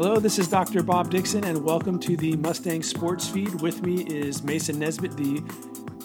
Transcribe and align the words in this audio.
Hello, 0.00 0.20
this 0.20 0.38
is 0.38 0.46
Dr. 0.46 0.84
Bob 0.84 1.10
Dixon, 1.10 1.42
and 1.42 1.64
welcome 1.64 1.98
to 1.98 2.16
the 2.16 2.36
Mustang 2.36 2.84
Sports 2.84 3.28
Feed. 3.28 3.60
With 3.60 3.82
me 3.82 4.02
is 4.04 4.44
Mason 4.44 4.78
Nesbitt, 4.78 5.16
the 5.16 5.42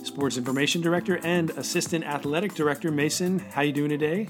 Sports 0.03 0.35
Information 0.35 0.81
Director 0.81 1.19
and 1.23 1.51
Assistant 1.51 2.03
Athletic 2.03 2.55
Director. 2.55 2.91
Mason, 2.91 3.37
how 3.37 3.61
you 3.61 3.71
doing 3.71 3.91
today? 3.91 4.29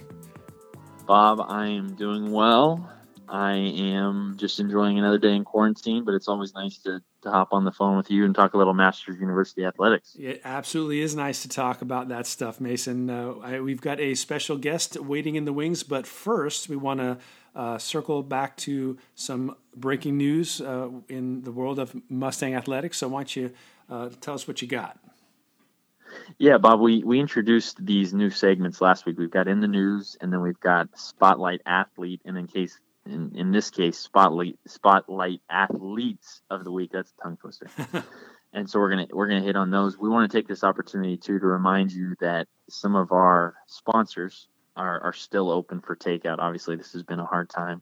Bob, 1.07 1.39
I 1.48 1.68
am 1.68 1.96
doing 1.96 2.34
well. 2.34 2.91
I 3.30 3.54
am 3.54 4.36
just 4.38 4.60
enjoying 4.60 5.00
another 5.00 5.18
day 5.18 5.34
in 5.34 5.46
quarantine, 5.46 6.04
but 6.04 6.14
it's 6.14 6.27
always 6.27 6.54
nice 6.54 6.80
to, 6.80 7.02
to 7.21 7.32
hop 7.32 7.54
on 7.54 7.64
the 7.64 7.71
phone 7.71 7.95
with 7.95 8.11
you 8.11 8.25
and 8.25 8.36
talk 8.36 8.54
a 8.55 8.57
little 8.57 8.73
Masters 8.73 9.16
University 9.18 9.64
athletics. 9.64 10.14
It 10.20 10.41
absolutely 10.43 11.00
is 11.00 11.16
nice 11.16 11.41
to 11.43 11.48
talk 11.48 11.82
about 11.82 12.09
that 12.09 12.27
stuff, 12.27 12.59
Mason. 12.59 13.09
Uh, 13.09 13.36
I, 13.41 13.61
we've 13.61 13.80
got 13.80 14.02
a 14.02 14.14
special 14.16 14.57
guest 14.57 15.00
waiting 15.00 15.36
in 15.36 15.45
the 15.45 15.54
wings, 15.54 15.84
but 15.84 16.05
first 16.05 16.68
we 16.68 16.75
want 16.75 17.00
to 17.00 17.18
uh, 17.56 17.78
circle 17.78 18.24
back 18.24 18.57
to 18.57 18.98
some 19.16 19.56
breaking 19.75 20.18
news 20.18 20.61
uh, 20.61 20.89
in 21.10 21.42
the 21.44 21.52
world 21.52 21.80
of 21.80 21.96
Mustang 22.10 22.56
athletics. 22.56 22.98
So 22.98 23.07
why 23.07 23.21
don't 23.21 23.36
you 23.36 23.52
uh, 23.89 24.10
tell 24.21 24.34
us 24.34 24.48
what 24.48 24.61
you 24.61 24.68
got? 24.68 25.00
Yeah, 26.38 26.58
Bob, 26.58 26.80
we, 26.80 27.04
we 27.04 27.20
introduced 27.20 27.84
these 27.84 28.14
new 28.14 28.30
segments 28.30 28.82
last 28.82 29.06
week. 29.06 29.18
We've 29.18 29.32
got 29.32 29.47
in 29.47 29.61
the 29.61 29.68
news, 29.68 30.16
and 30.21 30.32
then 30.32 30.42
we've 30.42 30.60
got 30.60 30.89
spotlight 30.97 31.61
athlete, 31.66 32.22
and 32.25 32.38
in 32.38 32.47
case 32.47 32.80
in, 33.06 33.34
in 33.36 33.52
this 33.52 33.70
case, 33.70 33.97
spotlight 33.97 34.58
spotlight 34.67 35.42
athletes 35.50 36.42
of 36.50 36.64
the 36.64 36.72
week. 36.72 36.92
That's 36.94 37.11
a 37.20 37.23
tongue 37.23 37.38
twister. 37.38 37.67
and 38.53 38.70
so 38.70 38.80
we're 38.80 38.89
gonna 38.92 39.08
we're 39.11 39.28
gonna 39.28 39.42
hit 39.42 39.56
on 39.56 39.72
those. 39.72 39.97
We 39.97 40.09
want 40.09 40.31
to 40.31 40.38
take 40.38 40.47
this 40.47 40.64
opportunity 40.64 41.17
too 41.17 41.39
to 41.39 41.45
remind 41.45 41.92
you 41.92 42.16
that 42.22 42.47
some 42.70 42.95
of 42.95 43.11
our 43.11 43.56
sponsors 43.67 44.47
are 44.75 45.02
are 45.02 45.13
still 45.13 45.52
open 45.52 45.81
for 45.81 45.95
takeout. 45.95 46.39
Obviously, 46.39 46.75
this 46.75 46.94
has 46.94 47.03
been 47.03 47.19
a 47.19 47.25
hard 47.25 47.50
time 47.50 47.81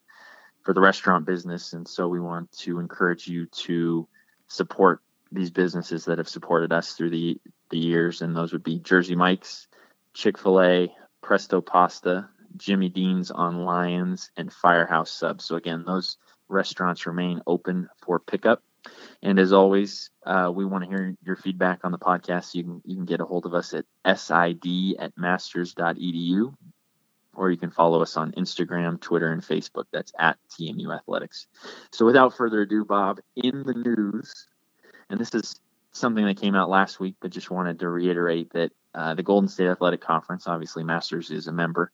for 0.63 0.73
the 0.73 0.81
restaurant 0.81 1.25
business, 1.25 1.73
and 1.73 1.87
so 1.87 2.07
we 2.07 2.19
want 2.19 2.51
to 2.59 2.79
encourage 2.79 3.27
you 3.27 3.45
to 3.47 4.07
support 4.47 5.01
these 5.31 5.49
businesses 5.49 6.05
that 6.05 6.17
have 6.17 6.29
supported 6.29 6.73
us 6.73 6.93
through 6.93 7.09
the 7.09 7.39
the 7.69 7.79
years, 7.79 8.21
and 8.21 8.35
those 8.35 8.51
would 8.51 8.63
be 8.63 8.79
Jersey 8.79 9.15
Mike's, 9.15 9.67
Chick 10.13 10.37
Fil 10.37 10.61
A, 10.61 10.93
Presto 11.21 11.61
Pasta, 11.61 12.29
Jimmy 12.57 12.89
Dean's 12.89 13.31
on 13.31 13.65
Lyons, 13.65 14.29
and 14.35 14.51
Firehouse 14.51 15.11
Subs. 15.11 15.45
So 15.45 15.55
again, 15.55 15.83
those 15.85 16.17
restaurants 16.49 17.05
remain 17.05 17.41
open 17.47 17.89
for 18.03 18.19
pickup. 18.19 18.61
And 19.21 19.39
as 19.39 19.53
always, 19.53 20.09
uh, 20.25 20.51
we 20.53 20.65
want 20.65 20.83
to 20.83 20.89
hear 20.89 21.15
your 21.23 21.35
feedback 21.35 21.81
on 21.83 21.91
the 21.91 21.99
podcast. 21.99 22.55
You 22.55 22.63
can 22.63 22.81
you 22.83 22.95
can 22.95 23.05
get 23.05 23.21
a 23.21 23.25
hold 23.25 23.45
of 23.45 23.53
us 23.53 23.73
at 23.73 23.85
sid 24.19 24.95
at 24.99 25.17
masters.edu, 25.17 26.53
or 27.35 27.51
you 27.51 27.57
can 27.57 27.71
follow 27.71 28.01
us 28.01 28.17
on 28.17 28.31
Instagram, 28.33 28.99
Twitter, 28.99 29.31
and 29.31 29.41
Facebook. 29.41 29.85
That's 29.91 30.11
at 30.19 30.37
TMU 30.49 30.95
Athletics. 30.95 31.47
So 31.91 32.05
without 32.05 32.35
further 32.35 32.61
ado, 32.61 32.85
Bob, 32.85 33.19
in 33.35 33.63
the 33.63 33.73
news, 33.73 34.47
and 35.09 35.19
this 35.19 35.33
is 35.33 35.59
something 35.91 36.25
that 36.25 36.39
came 36.39 36.55
out 36.55 36.69
last 36.69 36.99
week, 36.99 37.15
but 37.19 37.31
just 37.31 37.51
wanted 37.51 37.79
to 37.79 37.89
reiterate 37.89 38.51
that 38.53 38.71
uh, 38.93 39.13
the 39.13 39.23
Golden 39.23 39.47
State 39.47 39.67
Athletic 39.67 40.01
Conference, 40.01 40.47
obviously 40.47 40.83
Masters 40.83 41.31
is 41.31 41.47
a 41.47 41.51
member, 41.51 41.91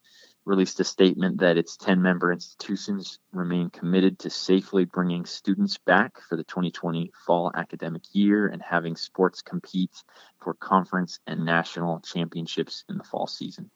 released 0.47 0.79
a 0.79 0.83
statement 0.83 1.39
that 1.41 1.57
its 1.57 1.75
10 1.75 2.01
member 2.01 2.31
institutions 2.31 3.19
remain 3.33 3.69
committed 3.69 4.17
to 4.17 4.29
safely 4.29 4.85
bringing 4.85 5.25
students 5.25 5.77
back 5.77 6.21
for 6.27 6.37
the 6.37 6.43
2020 6.45 7.11
fall 7.25 7.51
academic 7.53 8.03
year 8.13 8.47
and 8.47 8.61
having 8.61 8.95
sports 8.95 9.41
compete 9.41 9.91
for 10.39 10.53
conference 10.53 11.19
and 11.27 11.45
national 11.45 11.99
championships 11.99 12.85
in 12.89 12.97
the 12.97 13.03
fall 13.03 13.27
season. 13.27 13.69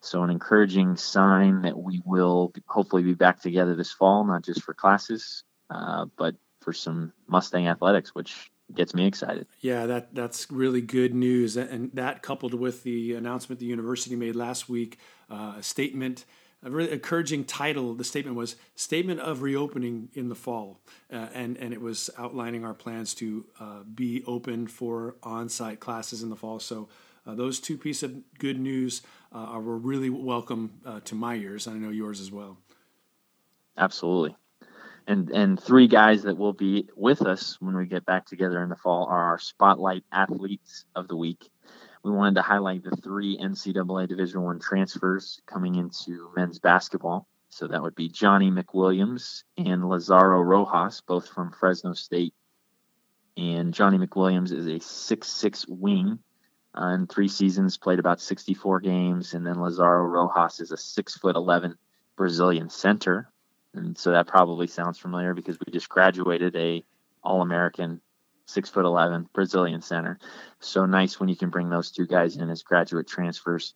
So, 0.00 0.24
an 0.24 0.30
encouraging 0.30 0.96
sign 0.96 1.62
that 1.62 1.78
we 1.78 2.02
will 2.04 2.52
hopefully 2.66 3.04
be 3.04 3.14
back 3.14 3.40
together 3.40 3.76
this 3.76 3.92
fall, 3.92 4.24
not 4.24 4.42
just 4.42 4.62
for 4.62 4.74
classes, 4.74 5.44
uh, 5.70 6.06
but 6.16 6.34
for 6.60 6.72
some 6.72 7.12
Mustang 7.28 7.68
athletics, 7.68 8.14
which 8.14 8.50
gets 8.74 8.94
me 8.94 9.06
excited. 9.06 9.46
Yeah, 9.60 9.86
that 9.86 10.14
that's 10.14 10.50
really 10.50 10.80
good 10.80 11.14
news, 11.14 11.56
and 11.56 11.92
that 11.94 12.22
coupled 12.22 12.54
with 12.54 12.82
the 12.82 13.14
announcement 13.14 13.60
the 13.60 13.66
university 13.66 14.16
made 14.16 14.34
last 14.34 14.68
week, 14.68 14.98
uh, 15.30 15.60
statement, 15.60 16.24
a 16.62 16.70
really 16.70 16.92
encouraging 16.92 17.44
title. 17.44 17.94
The 17.94 18.04
statement 18.04 18.36
was 18.36 18.56
"Statement 18.74 19.20
of 19.20 19.42
Reopening 19.42 20.08
in 20.14 20.28
the 20.28 20.34
Fall," 20.34 20.80
uh, 21.12 21.28
and 21.34 21.56
and 21.56 21.72
it 21.72 21.80
was 21.80 22.10
outlining 22.18 22.64
our 22.64 22.74
plans 22.74 23.14
to 23.14 23.46
uh, 23.60 23.82
be 23.82 24.22
open 24.26 24.66
for 24.66 25.16
on-site 25.22 25.80
classes 25.80 26.22
in 26.22 26.30
the 26.30 26.36
fall. 26.36 26.58
So. 26.60 26.88
Uh, 27.28 27.34
those 27.34 27.58
two 27.58 27.76
pieces 27.76 28.04
of 28.04 28.38
good 28.38 28.56
news 28.56 29.02
uh, 29.34 29.38
are 29.38 29.60
were 29.60 29.78
really 29.78 30.10
welcome 30.10 30.74
uh, 30.86 31.00
to 31.00 31.16
my 31.16 31.34
ears. 31.34 31.66
and 31.66 31.74
I 31.74 31.78
know 31.80 31.90
yours 31.90 32.20
as 32.20 32.30
well. 32.30 32.56
Absolutely 33.76 34.36
and 35.06 35.30
and 35.30 35.60
three 35.60 35.86
guys 35.86 36.22
that 36.24 36.36
will 36.36 36.52
be 36.52 36.88
with 36.96 37.22
us 37.22 37.56
when 37.60 37.76
we 37.76 37.86
get 37.86 38.04
back 38.04 38.26
together 38.26 38.62
in 38.62 38.68
the 38.68 38.76
fall 38.76 39.06
are 39.06 39.24
our 39.24 39.38
spotlight 39.38 40.04
athletes 40.12 40.84
of 40.94 41.08
the 41.08 41.16
week. 41.16 41.48
We 42.06 42.12
wanted 42.12 42.36
to 42.36 42.42
highlight 42.42 42.84
the 42.84 42.96
three 42.96 43.36
NCAA 43.36 44.08
Division 44.08 44.42
One 44.42 44.58
transfers 44.58 45.40
coming 45.46 45.74
into 45.74 46.30
men's 46.36 46.58
basketball. 46.58 47.26
So 47.48 47.66
that 47.68 47.82
would 47.82 47.94
be 47.94 48.08
Johnny 48.08 48.50
McWilliams 48.50 49.44
and 49.56 49.88
Lazaro 49.88 50.40
Rojas, 50.40 51.00
both 51.00 51.28
from 51.28 51.52
Fresno 51.52 51.94
State. 51.94 52.34
And 53.36 53.74
Johnny 53.74 53.98
McWilliams 53.98 54.52
is 54.52 54.66
a 54.66 54.80
six-six 54.80 55.66
wing. 55.68 56.18
Uh, 56.74 56.94
in 56.94 57.06
three 57.06 57.28
seasons, 57.28 57.78
played 57.78 57.98
about 57.98 58.20
64 58.20 58.80
games, 58.80 59.34
and 59.34 59.46
then 59.46 59.60
Lazaro 59.60 60.04
Rojas 60.04 60.60
is 60.60 60.72
a 60.72 60.76
six 60.76 61.16
foot 61.16 61.36
11 61.36 61.76
Brazilian 62.16 62.70
center 62.70 63.30
and 63.76 63.96
so 63.96 64.10
that 64.12 64.26
probably 64.26 64.66
sounds 64.66 64.98
familiar 64.98 65.34
because 65.34 65.58
we 65.60 65.72
just 65.72 65.88
graduated 65.88 66.56
a 66.56 66.82
All-American 67.22 68.00
six 68.46 68.70
foot 68.70 68.84
eleven 68.84 69.28
Brazilian 69.34 69.82
center. 69.82 70.18
So 70.60 70.86
nice 70.86 71.20
when 71.20 71.28
you 71.28 71.36
can 71.36 71.50
bring 71.50 71.68
those 71.68 71.90
two 71.90 72.06
guys 72.06 72.36
in 72.36 72.48
as 72.48 72.62
graduate 72.62 73.06
transfers. 73.06 73.74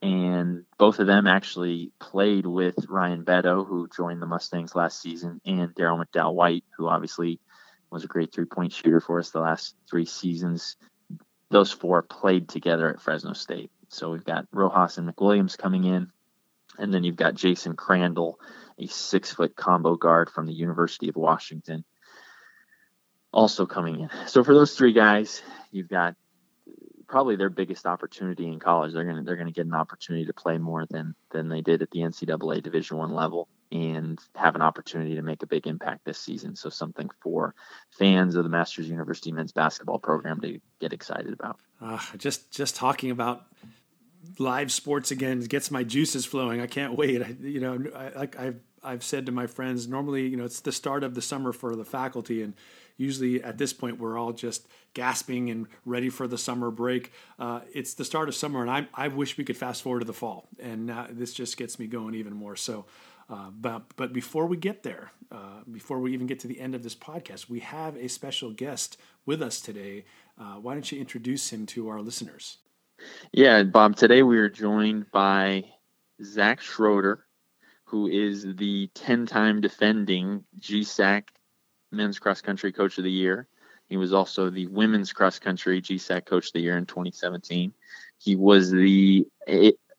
And 0.00 0.64
both 0.78 1.00
of 1.00 1.08
them 1.08 1.26
actually 1.26 1.90
played 1.98 2.46
with 2.46 2.76
Ryan 2.88 3.24
Beto, 3.24 3.66
who 3.66 3.88
joined 3.94 4.22
the 4.22 4.26
Mustangs 4.26 4.76
last 4.76 5.02
season, 5.02 5.40
and 5.44 5.74
Daryl 5.74 6.02
McDowell 6.02 6.34
White, 6.34 6.64
who 6.76 6.86
obviously 6.86 7.40
was 7.90 8.04
a 8.04 8.08
great 8.08 8.32
three 8.32 8.44
point 8.44 8.72
shooter 8.72 9.00
for 9.00 9.18
us 9.18 9.30
the 9.30 9.40
last 9.40 9.74
three 9.90 10.06
seasons. 10.06 10.76
Those 11.50 11.72
four 11.72 12.02
played 12.02 12.48
together 12.48 12.88
at 12.88 13.00
Fresno 13.00 13.32
State. 13.32 13.70
So 13.88 14.10
we've 14.10 14.24
got 14.24 14.46
Rojas 14.52 14.98
and 14.98 15.08
McWilliams 15.08 15.58
coming 15.58 15.84
in, 15.84 16.12
and 16.78 16.94
then 16.94 17.02
you've 17.02 17.16
got 17.16 17.34
Jason 17.34 17.74
Crandall 17.74 18.38
a 18.78 18.86
six 18.86 19.32
foot 19.32 19.56
combo 19.56 19.96
guard 19.96 20.30
from 20.30 20.46
the 20.46 20.52
University 20.52 21.08
of 21.08 21.16
Washington, 21.16 21.84
also 23.32 23.66
coming 23.66 24.00
in. 24.00 24.10
So 24.26 24.42
for 24.44 24.54
those 24.54 24.74
three 24.74 24.92
guys, 24.92 25.42
you've 25.70 25.88
got 25.88 26.14
probably 27.06 27.36
their 27.36 27.50
biggest 27.50 27.86
opportunity 27.86 28.46
in 28.46 28.58
college. 28.58 28.92
They're 28.92 29.04
gonna 29.04 29.22
they're 29.22 29.36
gonna 29.36 29.50
get 29.50 29.66
an 29.66 29.74
opportunity 29.74 30.26
to 30.26 30.32
play 30.32 30.58
more 30.58 30.86
than 30.86 31.14
than 31.30 31.48
they 31.48 31.60
did 31.60 31.82
at 31.82 31.90
the 31.90 32.00
NCAA 32.00 32.62
Division 32.62 32.98
One 32.98 33.12
level 33.12 33.48
and 33.70 34.18
have 34.34 34.54
an 34.54 34.62
opportunity 34.62 35.14
to 35.14 35.22
make 35.22 35.42
a 35.42 35.46
big 35.46 35.66
impact 35.66 36.04
this 36.04 36.18
season. 36.18 36.56
So 36.56 36.70
something 36.70 37.10
for 37.20 37.54
fans 37.90 38.34
of 38.34 38.44
the 38.44 38.50
Masters 38.50 38.88
University 38.88 39.32
men's 39.32 39.52
basketball 39.52 39.98
program 39.98 40.40
to 40.40 40.58
get 40.80 40.92
excited 40.92 41.32
about. 41.32 41.58
Uh, 41.80 41.98
just 42.16 42.50
just 42.50 42.76
talking 42.76 43.10
about 43.10 43.46
live 44.38 44.72
sports 44.72 45.10
again 45.10 45.40
gets 45.40 45.70
my 45.70 45.82
juices 45.82 46.24
flowing. 46.24 46.60
I 46.60 46.66
can't 46.66 46.96
wait. 46.96 47.22
I, 47.22 47.34
you 47.40 47.60
know, 47.60 47.84
I, 47.94 48.28
I've 48.38 48.60
I've 48.82 49.04
said 49.04 49.26
to 49.26 49.32
my 49.32 49.46
friends, 49.46 49.88
normally, 49.88 50.28
you 50.28 50.36
know, 50.36 50.44
it's 50.44 50.60
the 50.60 50.72
start 50.72 51.02
of 51.02 51.14
the 51.14 51.22
summer 51.22 51.52
for 51.52 51.74
the 51.74 51.84
faculty, 51.84 52.42
and 52.42 52.54
usually 52.98 53.42
at 53.42 53.56
this 53.56 53.72
point 53.72 53.98
we're 53.98 54.18
all 54.18 54.32
just 54.32 54.68
gasping 54.92 55.48
and 55.48 55.66
ready 55.86 56.10
for 56.10 56.28
the 56.28 56.36
summer 56.36 56.70
break. 56.70 57.12
Uh, 57.38 57.60
it's 57.72 57.94
the 57.94 58.04
start 58.04 58.28
of 58.28 58.34
summer, 58.34 58.60
and 58.60 58.70
I, 58.70 58.86
I 58.92 59.08
wish 59.08 59.38
we 59.38 59.44
could 59.44 59.56
fast 59.56 59.82
forward 59.82 60.00
to 60.00 60.04
the 60.04 60.12
fall, 60.12 60.46
and 60.58 60.86
now 60.86 61.06
this 61.08 61.32
just 61.32 61.56
gets 61.56 61.78
me 61.78 61.86
going 61.86 62.14
even 62.14 62.34
more. 62.34 62.56
So, 62.56 62.84
uh, 63.30 63.50
but 63.50 63.84
but 63.96 64.12
before 64.12 64.46
we 64.46 64.58
get 64.58 64.82
there, 64.82 65.12
uh, 65.32 65.62
before 65.70 66.00
we 66.00 66.12
even 66.12 66.26
get 66.26 66.40
to 66.40 66.48
the 66.48 66.60
end 66.60 66.74
of 66.74 66.82
this 66.82 66.94
podcast, 66.94 67.48
we 67.48 67.60
have 67.60 67.96
a 67.96 68.08
special 68.08 68.50
guest 68.50 68.98
with 69.24 69.40
us 69.40 69.60
today. 69.60 70.04
Uh, 70.38 70.54
why 70.54 70.74
don't 70.74 70.92
you 70.92 71.00
introduce 71.00 71.50
him 71.50 71.64
to 71.66 71.88
our 71.88 72.02
listeners? 72.02 72.58
Yeah, 73.32 73.62
Bob. 73.62 73.96
Today 73.96 74.22
we 74.22 74.38
are 74.38 74.50
joined 74.50 75.10
by 75.12 75.64
Zach 76.22 76.60
Schroeder 76.60 77.24
who 77.88 78.06
is 78.06 78.46
the 78.56 78.90
10 78.94 79.24
time 79.24 79.60
defending 79.62 80.44
GSAC 80.60 81.24
men's 81.90 82.18
cross 82.18 82.40
country 82.40 82.72
coach 82.72 82.98
of 82.98 83.04
the 83.04 83.10
year. 83.10 83.46
He 83.88 83.96
was 83.96 84.12
also 84.12 84.50
the 84.50 84.66
women's 84.66 85.12
cross 85.12 85.38
country 85.38 85.80
GSAC 85.80 86.26
coach 86.26 86.48
of 86.48 86.52
the 86.52 86.60
year 86.60 86.76
in 86.76 86.86
2017. 86.86 87.72
He 88.18 88.36
was 88.36 88.70
the, 88.70 89.26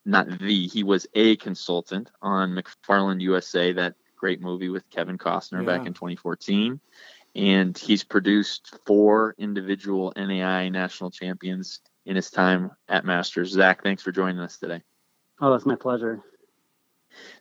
not 0.06 0.28
the, 0.40 0.68
he 0.68 0.84
was 0.84 1.08
a 1.16 1.36
consultant 1.38 2.12
on 2.22 2.52
McFarland 2.52 3.22
USA, 3.22 3.74
that 3.74 3.96
great 4.16 4.42
movie 4.42 4.70
with 4.70 4.90
Kevin 4.90 5.18
Costner 5.18 5.66
yeah. 5.66 5.78
back 5.78 5.88
in 5.88 5.94
2014. 5.94 6.80
And 7.36 7.78
he's 7.78 8.04
produced 8.04 8.78
four 8.86 9.36
individual 9.38 10.14
NAI 10.16 10.70
national 10.70 11.12
champions 11.12 11.80
in 12.06 12.16
his 12.16 12.30
time 12.30 12.72
at 12.88 13.06
Masters. 13.06 13.52
Zach, 13.52 13.84
thanks 13.84 14.04
for 14.04 14.12
joining 14.12 14.40
us 14.40 14.58
today. 14.58 14.82
Oh, 15.40 15.52
that's 15.52 15.66
my 15.66 15.76
pleasure. 15.76 16.22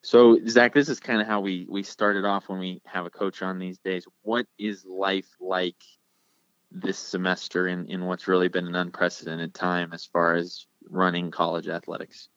So 0.02 0.38
Zach, 0.46 0.75
this 0.75 0.88
is 0.88 1.00
kind 1.00 1.20
of 1.20 1.26
how 1.26 1.40
we 1.40 1.66
we 1.69 1.82
started 1.82 2.25
off 2.25 2.48
when 2.48 2.58
we 2.58 2.80
have 2.86 3.06
a 3.06 3.10
coach 3.10 3.42
on 3.42 3.58
these 3.58 3.78
days. 3.78 4.06
What 4.22 4.46
is 4.58 4.84
life 4.84 5.28
like 5.40 5.76
this 6.70 6.98
semester 6.98 7.69
in 7.69 7.86
in 7.86 8.04
what's 8.04 8.28
really 8.28 8.48
been 8.48 8.66
an 8.66 8.75
unprecedented 8.75 9.54
time 9.54 9.92
as 9.92 10.04
far 10.04 10.34
as 10.34 10.66
running 10.88 11.30
college 11.30 11.69
athletics? 11.69 12.28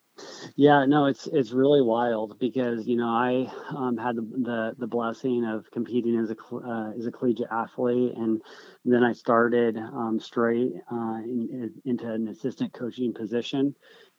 Yeah, 0.56 0.86
no, 0.86 1.06
it's 1.06 1.28
it's 1.28 1.52
really 1.52 1.82
wild 1.82 2.38
because 2.40 2.86
you 2.88 2.98
know 2.98 3.08
I 3.08 3.52
um, 3.76 3.98
had 3.98 4.18
the, 4.18 4.22
the, 4.22 4.76
the 4.78 4.88
blessing 4.88 5.46
of 5.46 5.70
competing 5.72 6.18
as 6.18 6.32
a 6.32 6.56
uh, 6.56 6.92
as 6.98 7.06
a 7.06 7.12
collegiate 7.12 7.48
athlete, 7.52 8.14
and 8.16 8.42
then 8.84 9.04
I 9.04 9.14
started 9.14 9.78
um, 9.78 10.20
straight 10.20 10.74
uh, 10.92 11.20
in, 11.24 11.50
in, 11.52 11.82
into 11.86 12.12
an 12.12 12.28
assistant 12.28 12.74
coaching 12.74 13.14
position, 13.14 13.76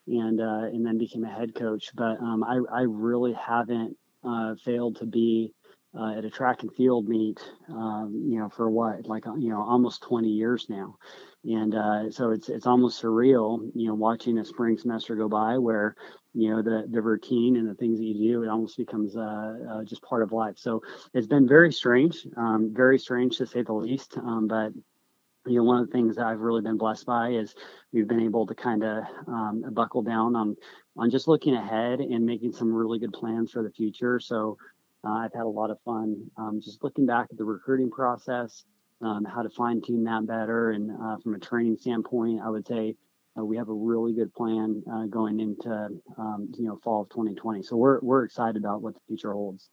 and 0.06 0.40
uh, 0.40 0.66
and 0.72 0.84
then 0.84 0.98
became 0.98 1.24
a 1.24 1.32
head 1.32 1.54
coach. 1.54 1.90
But 1.94 2.20
um, 2.20 2.44
I 2.44 2.60
I 2.72 2.82
really 2.82 3.32
haven't 3.34 3.96
uh, 4.24 4.54
failed 4.64 4.96
to 4.96 5.06
be 5.06 5.52
uh, 5.98 6.16
at 6.16 6.24
a 6.24 6.30
track 6.30 6.62
and 6.62 6.72
field 6.74 7.08
meet, 7.08 7.38
um, 7.68 8.24
you 8.26 8.38
know, 8.38 8.48
for 8.48 8.70
what 8.70 9.06
like 9.06 9.24
you 9.38 9.50
know 9.50 9.62
almost 9.62 10.02
20 10.02 10.28
years 10.28 10.66
now, 10.68 10.96
and 11.44 11.74
uh, 11.74 12.10
so 12.10 12.30
it's 12.30 12.48
it's 12.48 12.66
almost 12.66 13.02
surreal, 13.02 13.70
you 13.74 13.88
know, 13.88 13.94
watching 13.94 14.38
a 14.38 14.44
spring 14.44 14.78
semester 14.78 15.14
go 15.16 15.28
by 15.28 15.58
where 15.58 15.94
you 16.34 16.50
know 16.50 16.62
the 16.62 16.86
the 16.90 17.02
routine 17.02 17.56
and 17.56 17.68
the 17.68 17.74
things 17.74 17.98
that 17.98 18.04
you 18.04 18.32
do 18.32 18.42
it 18.42 18.48
almost 18.48 18.78
becomes 18.78 19.16
uh, 19.16 19.54
uh, 19.70 19.84
just 19.84 20.02
part 20.02 20.22
of 20.22 20.32
life. 20.32 20.56
So 20.56 20.80
it's 21.12 21.26
been 21.26 21.46
very 21.46 21.72
strange, 21.72 22.26
um, 22.36 22.72
very 22.74 22.98
strange 22.98 23.36
to 23.38 23.46
say 23.46 23.62
the 23.62 23.74
least. 23.74 24.16
Um, 24.16 24.46
but 24.48 24.72
you 25.46 25.56
know, 25.56 25.64
one 25.64 25.80
of 25.80 25.86
the 25.86 25.92
things 25.92 26.16
that 26.16 26.26
I've 26.26 26.40
really 26.40 26.62
been 26.62 26.76
blessed 26.76 27.06
by 27.06 27.30
is 27.30 27.54
we've 27.92 28.06
been 28.06 28.20
able 28.20 28.46
to 28.46 28.54
kind 28.54 28.84
of 28.84 29.04
um, 29.26 29.64
buckle 29.72 30.02
down 30.02 30.36
on 30.36 30.56
on 30.96 31.10
just 31.10 31.26
looking 31.26 31.54
ahead 31.54 32.00
and 32.00 32.24
making 32.24 32.52
some 32.52 32.72
really 32.72 32.98
good 32.98 33.12
plans 33.12 33.50
for 33.50 33.62
the 33.62 33.70
future. 33.70 34.20
So 34.20 34.58
uh, 35.04 35.12
I've 35.12 35.32
had 35.32 35.44
a 35.44 35.48
lot 35.48 35.70
of 35.70 35.78
fun 35.84 36.30
um, 36.36 36.60
just 36.62 36.84
looking 36.84 37.06
back 37.06 37.28
at 37.30 37.38
the 37.38 37.44
recruiting 37.44 37.90
process, 37.90 38.64
um, 39.00 39.24
how 39.24 39.42
to 39.42 39.50
fine 39.50 39.80
tune 39.80 40.04
that 40.04 40.26
better, 40.26 40.70
and 40.70 40.90
uh, 40.90 41.16
from 41.18 41.34
a 41.34 41.38
training 41.38 41.76
standpoint, 41.76 42.40
I 42.44 42.50
would 42.50 42.66
say 42.66 42.94
uh, 43.38 43.44
we 43.44 43.56
have 43.56 43.68
a 43.68 43.74
really 43.74 44.12
good 44.12 44.32
plan 44.34 44.82
uh, 44.92 45.06
going 45.06 45.40
into 45.40 45.88
um, 46.18 46.52
you 46.56 46.66
know 46.66 46.78
fall 46.84 47.02
of 47.02 47.08
2020. 47.08 47.62
So 47.62 47.76
we're 47.76 48.00
we're 48.00 48.24
excited 48.24 48.56
about 48.56 48.82
what 48.82 48.94
the 48.94 49.00
future 49.08 49.32
holds. 49.32 49.70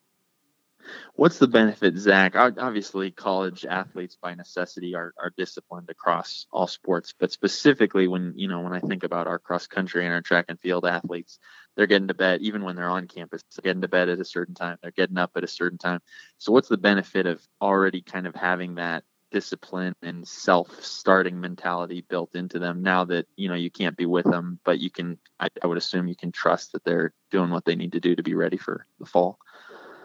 What's 1.16 1.40
the 1.40 1.48
benefit, 1.48 1.98
Zach? 1.98 2.36
Obviously, 2.36 3.12
college 3.12 3.66
athletes 3.66 4.18
by 4.22 4.36
necessity 4.36 4.96
are, 4.96 5.14
are 5.18 5.34
disciplined 5.38 5.90
across 5.90 6.48
all 6.52 6.68
sports, 6.68 7.14
but 7.18 7.32
specifically 7.32 8.08
when 8.08 8.34
you 8.36 8.48
know 8.48 8.62
when 8.62 8.74
I 8.74 8.80
think 8.80 9.04
about 9.04 9.28
our 9.28 9.40
cross 9.40 9.68
country 9.68 10.06
and 10.06 10.14
our 10.14 10.22
track 10.22 10.46
and 10.48 10.60
field 10.60 10.86
athletes, 10.86 11.40
they're 11.76 11.88
getting 11.88 12.08
to 12.08 12.14
bed 12.14 12.42
even 12.42 12.64
when 12.64 12.76
they're 12.76 12.90
on 12.90 13.08
campus. 13.08 13.44
They're 13.56 13.70
getting 13.70 13.82
to 13.82 13.88
bed 13.88 14.10
at 14.10 14.20
a 14.20 14.26
certain 14.26 14.56
time. 14.56 14.78
They're 14.82 14.92
getting 14.92 15.18
up 15.18 15.32
at 15.36 15.44
a 15.44 15.48
certain 15.48 15.78
time. 15.78 16.02
So, 16.38 16.52
what's 16.54 16.70
the 16.70 16.78
benefit 16.78 17.26
of 17.26 17.46
already 17.62 18.02
kind 18.02 18.26
of 18.26 18.36
having 18.36 18.76
that 18.76 19.04
discipline 19.32 19.94
and 20.02 20.28
self-starting 20.28 21.40
mentality 21.40 22.04
built 22.10 22.34
into 22.34 22.58
them 22.58 22.82
now 22.82 23.06
that 23.06 23.28
you 23.36 23.50
know 23.50 23.56
you 23.56 23.70
can't 23.70 23.98
be 23.98 24.06
with 24.06 24.26
them, 24.26 24.60
but 24.64 24.80
you 24.80 24.90
can? 24.90 25.18
I, 25.40 25.50
I 25.62 25.68
would 25.68 25.78
assume 25.78 26.08
you 26.08 26.16
can 26.16 26.32
trust 26.32 26.72
that 26.72 26.86
they're 26.86 27.14
doing 27.30 27.50
what 27.50 27.66
they 27.66 27.76
need 27.76 27.92
to 27.92 28.00
do 28.00 28.16
to 28.16 28.24
be 28.24 28.36
ready 28.36 28.58
for 28.58 28.86
the 29.00 29.06
fall. 29.06 29.38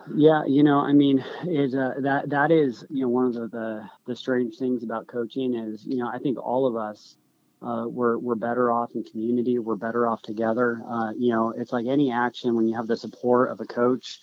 Yeah, 0.06 0.45
you 0.47 0.62
know, 0.62 0.81
I 0.81 0.93
mean, 0.93 1.25
is 1.47 1.75
uh, 1.75 1.95
that 2.01 2.29
that 2.31 2.51
is 2.51 2.85
you 2.91 3.03
know 3.03 3.09
one 3.09 3.27
of 3.27 3.35
the, 3.35 3.49
the, 3.49 3.91
the 4.06 4.17
strange 4.17 4.56
things 4.56 4.83
about 4.83 5.06
coaching 5.06 5.55
is 5.55 5.85
you 5.87 5.97
know 5.97 6.09
I 6.09 6.19
think 6.19 6.39
all 6.39 6.67
of 6.67 6.77
us 6.77 7.17
uh, 7.62 7.87
we're 7.89 8.19
we're 8.19 8.35
better 8.35 8.71
off 8.71 8.91
in 8.95 9.05
community. 9.05 9.59
We're 9.59 9.77
better 9.77 10.06
off 10.06 10.21
together. 10.23 10.83
Uh, 10.87 11.12
you 11.17 11.33
know, 11.33 11.55
it's 11.56 11.73
like 11.73 11.87
any 11.87 12.12
action 12.12 12.55
when 12.55 12.67
you 12.69 12.77
have 12.77 12.87
the 12.87 12.97
support 12.97 13.51
of 13.51 13.61
a 13.61 13.65
coach. 13.65 14.19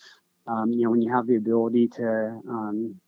Um, 0.46 0.72
you 0.72 0.84
know, 0.84 0.90
when 0.90 1.02
you 1.02 1.12
have 1.12 1.26
the 1.26 1.36
ability 1.36 1.88
to 1.88 2.40
um, 2.48 3.00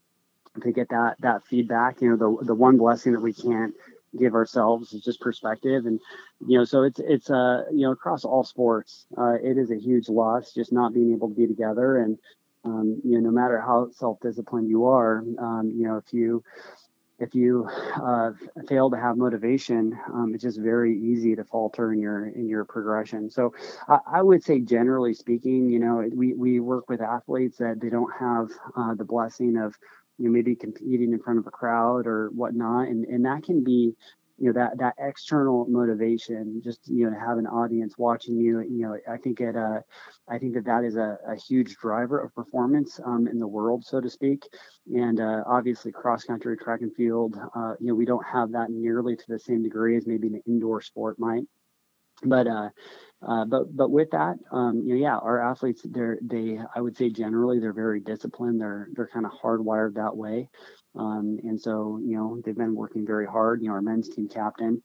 to 0.62 0.72
get 0.72 0.88
that 0.88 1.16
that 1.20 1.44
feedback. 1.44 2.00
You 2.00 2.10
know, 2.10 2.16
the 2.16 2.46
the 2.46 2.54
one 2.54 2.76
blessing 2.76 3.12
that 3.12 3.20
we 3.20 3.32
can't 3.32 3.74
give 4.18 4.34
ourselves 4.34 4.92
is 4.92 5.02
just 5.02 5.20
perspective 5.20 5.86
and 5.86 5.98
you 6.46 6.56
know 6.56 6.64
so 6.64 6.84
it's 6.84 7.00
it's 7.00 7.30
uh 7.30 7.64
you 7.72 7.80
know 7.80 7.90
across 7.90 8.24
all 8.24 8.44
sports 8.44 9.06
uh 9.18 9.34
it 9.42 9.58
is 9.58 9.72
a 9.72 9.76
huge 9.76 10.08
loss 10.08 10.52
just 10.52 10.72
not 10.72 10.94
being 10.94 11.12
able 11.12 11.28
to 11.28 11.34
be 11.34 11.48
together 11.48 11.96
and 11.96 12.16
um, 12.64 13.00
you 13.04 13.20
know, 13.20 13.28
no 13.28 13.30
matter 13.30 13.60
how 13.60 13.88
self-disciplined 13.92 14.68
you 14.68 14.86
are, 14.86 15.18
um, 15.38 15.72
you 15.74 15.86
know, 15.86 15.96
if 15.96 16.12
you 16.12 16.42
if 17.20 17.34
you 17.34 17.68
uh, 18.02 18.32
fail 18.68 18.90
to 18.90 18.96
have 18.96 19.16
motivation, 19.16 19.96
um, 20.12 20.32
it's 20.34 20.42
just 20.42 20.58
very 20.58 20.98
easy 20.98 21.36
to 21.36 21.44
falter 21.44 21.92
in 21.92 22.00
your 22.00 22.26
in 22.26 22.48
your 22.48 22.64
progression. 22.64 23.30
So 23.30 23.54
I, 23.88 23.98
I, 24.06 24.22
would 24.22 24.42
say, 24.42 24.60
generally 24.60 25.14
speaking, 25.14 25.70
you 25.70 25.78
know, 25.78 26.08
we 26.12 26.34
we 26.34 26.60
work 26.60 26.88
with 26.88 27.00
athletes 27.00 27.58
that 27.58 27.80
they 27.80 27.88
don't 27.88 28.12
have 28.18 28.50
uh, 28.76 28.94
the 28.94 29.04
blessing 29.04 29.56
of 29.56 29.76
you 30.18 30.26
know 30.26 30.32
maybe 30.32 30.56
competing 30.56 31.12
in 31.12 31.20
front 31.20 31.38
of 31.38 31.46
a 31.46 31.50
crowd 31.50 32.06
or 32.06 32.30
whatnot, 32.30 32.88
and 32.88 33.04
and 33.04 33.24
that 33.24 33.44
can 33.44 33.62
be 33.62 33.94
you 34.38 34.46
know 34.46 34.52
that 34.52 34.78
that 34.78 34.94
external 34.98 35.66
motivation 35.68 36.60
just 36.62 36.80
you 36.88 37.04
know 37.04 37.14
to 37.14 37.20
have 37.20 37.38
an 37.38 37.46
audience 37.46 37.94
watching 37.98 38.36
you 38.36 38.60
you 38.60 38.82
know 38.82 38.96
i 39.12 39.16
think 39.16 39.40
it 39.40 39.56
uh 39.56 39.80
i 40.28 40.38
think 40.38 40.54
that 40.54 40.64
that 40.64 40.84
is 40.84 40.96
a, 40.96 41.18
a 41.28 41.36
huge 41.36 41.76
driver 41.76 42.18
of 42.20 42.34
performance 42.34 43.00
um, 43.04 43.26
in 43.28 43.38
the 43.38 43.46
world 43.46 43.84
so 43.84 44.00
to 44.00 44.10
speak. 44.10 44.42
And 44.94 45.20
uh, 45.20 45.42
obviously 45.46 45.92
cross 45.92 46.24
country 46.24 46.56
track 46.56 46.80
and 46.82 46.94
field 46.94 47.36
uh, 47.56 47.74
you 47.80 47.88
know 47.88 47.94
we 47.94 48.04
don't 48.04 48.24
have 48.26 48.52
that 48.52 48.70
nearly 48.70 49.16
to 49.16 49.24
the 49.28 49.38
same 49.38 49.62
degree 49.62 49.96
as 49.96 50.06
maybe 50.06 50.28
an 50.28 50.42
indoor 50.46 50.80
sport 50.80 51.18
might 51.18 51.44
but 52.22 52.46
uh, 52.46 52.68
uh, 53.26 53.44
but 53.46 53.74
but 53.74 53.90
with 53.90 54.10
that, 54.10 54.36
um, 54.52 54.82
you 54.84 54.94
know, 54.94 55.00
yeah, 55.00 55.16
our 55.16 55.40
athletes, 55.40 55.82
they're 55.84 56.18
they, 56.22 56.58
I 56.74 56.80
would 56.80 56.96
say 56.96 57.10
generally 57.10 57.58
they're 57.58 57.72
very 57.72 58.00
disciplined. 58.00 58.60
They're 58.60 58.88
they're 58.94 59.08
kind 59.08 59.26
of 59.26 59.32
hardwired 59.32 59.94
that 59.94 60.16
way. 60.16 60.48
Um, 60.96 61.38
and 61.42 61.60
so, 61.60 61.98
you 62.04 62.16
know, 62.16 62.40
they've 62.44 62.56
been 62.56 62.74
working 62.74 63.04
very 63.04 63.26
hard. 63.26 63.60
You 63.60 63.68
know, 63.68 63.74
our 63.74 63.82
men's 63.82 64.08
team 64.08 64.28
captain, 64.28 64.80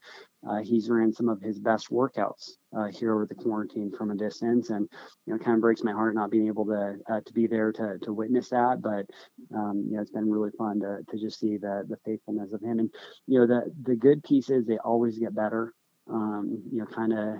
uh, 0.48 0.58
he's 0.58 0.90
ran 0.90 1.12
some 1.12 1.28
of 1.28 1.40
his 1.40 1.60
best 1.60 1.90
workouts 1.90 2.52
uh, 2.76 2.86
here 2.86 3.14
over 3.14 3.26
the 3.26 3.34
quarantine 3.34 3.92
from 3.96 4.10
a 4.10 4.16
distance, 4.16 4.70
and 4.70 4.88
you 5.26 5.32
know, 5.32 5.36
it 5.36 5.44
kind 5.44 5.54
of 5.56 5.60
breaks 5.60 5.84
my 5.84 5.92
heart 5.92 6.14
not 6.14 6.30
being 6.30 6.46
able 6.46 6.64
to 6.66 6.96
uh, 7.10 7.20
to 7.24 7.32
be 7.32 7.46
there 7.46 7.72
to 7.72 7.98
to 8.02 8.12
witness 8.12 8.48
that. 8.48 8.80
But 8.80 9.06
um, 9.54 9.84
you 9.88 9.96
know, 9.96 10.02
it's 10.02 10.10
been 10.10 10.30
really 10.30 10.50
fun 10.56 10.80
to 10.80 11.00
to 11.08 11.18
just 11.18 11.38
see 11.38 11.58
the 11.58 11.84
the 11.88 11.98
faithfulness 12.06 12.52
of 12.52 12.62
him. 12.62 12.78
And 12.78 12.90
you 13.26 13.38
know, 13.38 13.46
the 13.46 13.72
the 13.82 13.96
good 13.96 14.24
piece 14.24 14.48
is 14.48 14.66
they 14.66 14.78
always 14.78 15.18
get 15.18 15.34
better. 15.34 15.74
Um, 16.10 16.62
you 16.72 16.78
know, 16.78 16.86
kind 16.86 17.12
of 17.12 17.36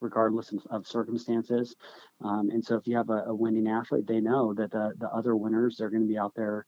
regardless 0.00 0.52
of, 0.52 0.60
of 0.70 0.86
circumstances. 0.86 1.74
Um, 2.22 2.50
and 2.50 2.64
so 2.64 2.76
if 2.76 2.86
you 2.86 2.96
have 2.96 3.10
a, 3.10 3.24
a, 3.26 3.34
winning 3.34 3.66
athlete, 3.66 4.06
they 4.06 4.20
know 4.20 4.54
that 4.54 4.70
the, 4.70 4.92
the 4.98 5.08
other 5.08 5.34
winners 5.34 5.80
are 5.80 5.90
going 5.90 6.02
to 6.02 6.08
be 6.08 6.18
out 6.18 6.32
there 6.36 6.66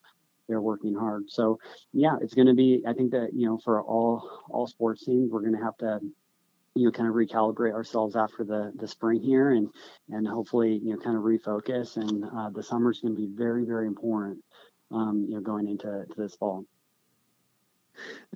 they're 0.48 0.60
working 0.60 0.94
hard. 0.94 1.30
So 1.30 1.58
yeah, 1.92 2.16
it's 2.20 2.34
going 2.34 2.46
to 2.46 2.54
be. 2.54 2.82
I 2.86 2.92
think 2.92 3.12
that 3.12 3.30
you 3.34 3.46
know 3.46 3.58
for 3.58 3.82
all 3.82 4.42
all 4.50 4.66
sports 4.66 5.04
teams, 5.04 5.30
we're 5.30 5.40
going 5.40 5.56
to 5.56 5.64
have 5.64 5.76
to 5.78 6.00
you 6.74 6.84
know 6.84 6.90
kind 6.90 7.08
of 7.08 7.14
recalibrate 7.14 7.72
ourselves 7.72 8.16
after 8.16 8.44
the 8.44 8.72
the 8.76 8.88
spring 8.88 9.22
here 9.22 9.52
and 9.52 9.68
and 10.10 10.26
hopefully 10.26 10.80
you 10.82 10.92
know 10.92 10.98
kind 10.98 11.16
of 11.16 11.22
refocus. 11.22 11.96
And 11.96 12.24
uh, 12.24 12.50
the 12.50 12.62
summer 12.62 12.90
is 12.90 13.00
going 13.00 13.14
to 13.14 13.20
be 13.20 13.28
very 13.34 13.64
very 13.64 13.86
important. 13.86 14.42
Um, 14.90 15.26
you 15.28 15.36
know, 15.36 15.40
going 15.40 15.68
into 15.68 15.86
to 15.86 16.14
this 16.16 16.36
fall. 16.36 16.66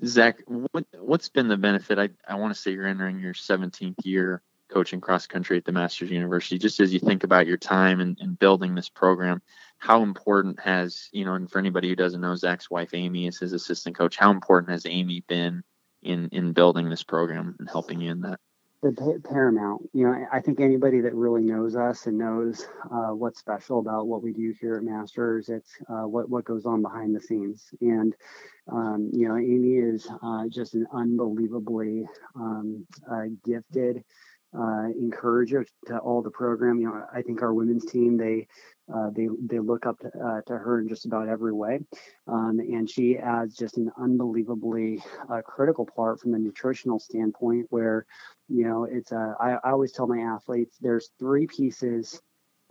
Zach, 0.04 0.42
what 0.46 0.86
what's 0.98 1.28
been 1.28 1.48
the 1.48 1.56
benefit? 1.56 1.98
I 1.98 2.10
I 2.26 2.36
want 2.36 2.54
to 2.54 2.60
say 2.60 2.72
you're 2.72 2.86
entering 2.86 3.20
your 3.20 3.34
17th 3.34 4.04
year 4.04 4.42
coaching 4.68 5.00
cross 5.00 5.26
country 5.26 5.56
at 5.56 5.64
the 5.64 5.72
Masters 5.72 6.10
University. 6.10 6.58
Just 6.58 6.80
as 6.80 6.92
you 6.92 7.00
think 7.00 7.24
about 7.24 7.46
your 7.46 7.56
time 7.56 8.00
and, 8.00 8.18
and 8.20 8.38
building 8.38 8.74
this 8.74 8.88
program, 8.88 9.40
how 9.78 10.02
important 10.02 10.60
has 10.60 11.08
you 11.12 11.24
know, 11.24 11.34
and 11.34 11.50
for 11.50 11.58
anybody 11.58 11.88
who 11.88 11.96
doesn't 11.96 12.20
know, 12.20 12.34
Zach's 12.34 12.70
wife 12.70 12.94
Amy 12.94 13.26
is 13.26 13.38
his 13.38 13.52
assistant 13.52 13.96
coach. 13.96 14.16
How 14.16 14.30
important 14.30 14.72
has 14.72 14.86
Amy 14.86 15.24
been 15.28 15.62
in 16.02 16.28
in 16.32 16.52
building 16.52 16.88
this 16.90 17.02
program 17.02 17.56
and 17.58 17.68
helping 17.68 18.00
you 18.00 18.10
in 18.10 18.20
that? 18.20 18.40
The 18.80 19.20
paramount. 19.28 19.90
You 19.92 20.06
know, 20.06 20.26
I 20.32 20.40
think 20.40 20.60
anybody 20.60 21.00
that 21.00 21.14
really 21.14 21.42
knows 21.42 21.74
us 21.74 22.06
and 22.06 22.16
knows 22.16 22.64
uh, 22.92 23.08
what's 23.12 23.40
special 23.40 23.80
about 23.80 24.06
what 24.06 24.22
we 24.22 24.32
do 24.32 24.54
here 24.60 24.76
at 24.76 24.84
Masters, 24.84 25.48
it's 25.48 25.72
uh, 25.88 26.06
what 26.06 26.30
what 26.30 26.44
goes 26.44 26.64
on 26.64 26.80
behind 26.80 27.12
the 27.14 27.20
scenes. 27.20 27.70
And 27.80 28.14
um, 28.70 29.10
you 29.12 29.26
know, 29.26 29.36
Amy 29.36 29.74
is 29.78 30.08
uh, 30.22 30.44
just 30.48 30.74
an 30.74 30.86
unbelievably 30.92 32.06
um, 32.36 32.86
uh, 33.10 33.24
gifted 33.44 34.04
uh, 34.56 34.84
encourager 34.98 35.64
to 35.86 35.98
all 35.98 36.22
the 36.22 36.30
program. 36.30 36.78
You 36.78 36.86
know, 36.86 37.04
I 37.12 37.22
think 37.22 37.42
our 37.42 37.52
women's 37.52 37.84
team 37.84 38.16
they 38.16 38.46
uh, 38.92 39.10
they 39.10 39.28
they 39.46 39.58
look 39.58 39.86
up 39.86 39.98
to, 40.00 40.08
uh, 40.08 40.40
to, 40.46 40.58
her 40.58 40.80
in 40.80 40.88
just 40.88 41.04
about 41.04 41.28
every 41.28 41.52
way, 41.52 41.80
um, 42.26 42.58
and 42.58 42.88
she 42.88 43.18
adds 43.18 43.54
just 43.54 43.76
an 43.76 43.90
unbelievably 44.00 45.02
uh, 45.30 45.42
critical 45.42 45.86
part 45.86 46.20
from 46.20 46.34
a 46.34 46.38
nutritional 46.38 46.98
standpoint. 46.98 47.66
Where 47.70 48.06
you 48.48 48.64
know 48.66 48.84
it's 48.84 49.12
I, 49.12 49.58
I 49.62 49.70
always 49.70 49.92
tell 49.92 50.06
my 50.06 50.20
athletes 50.20 50.76
there's 50.80 51.10
three 51.18 51.46
pieces 51.46 52.20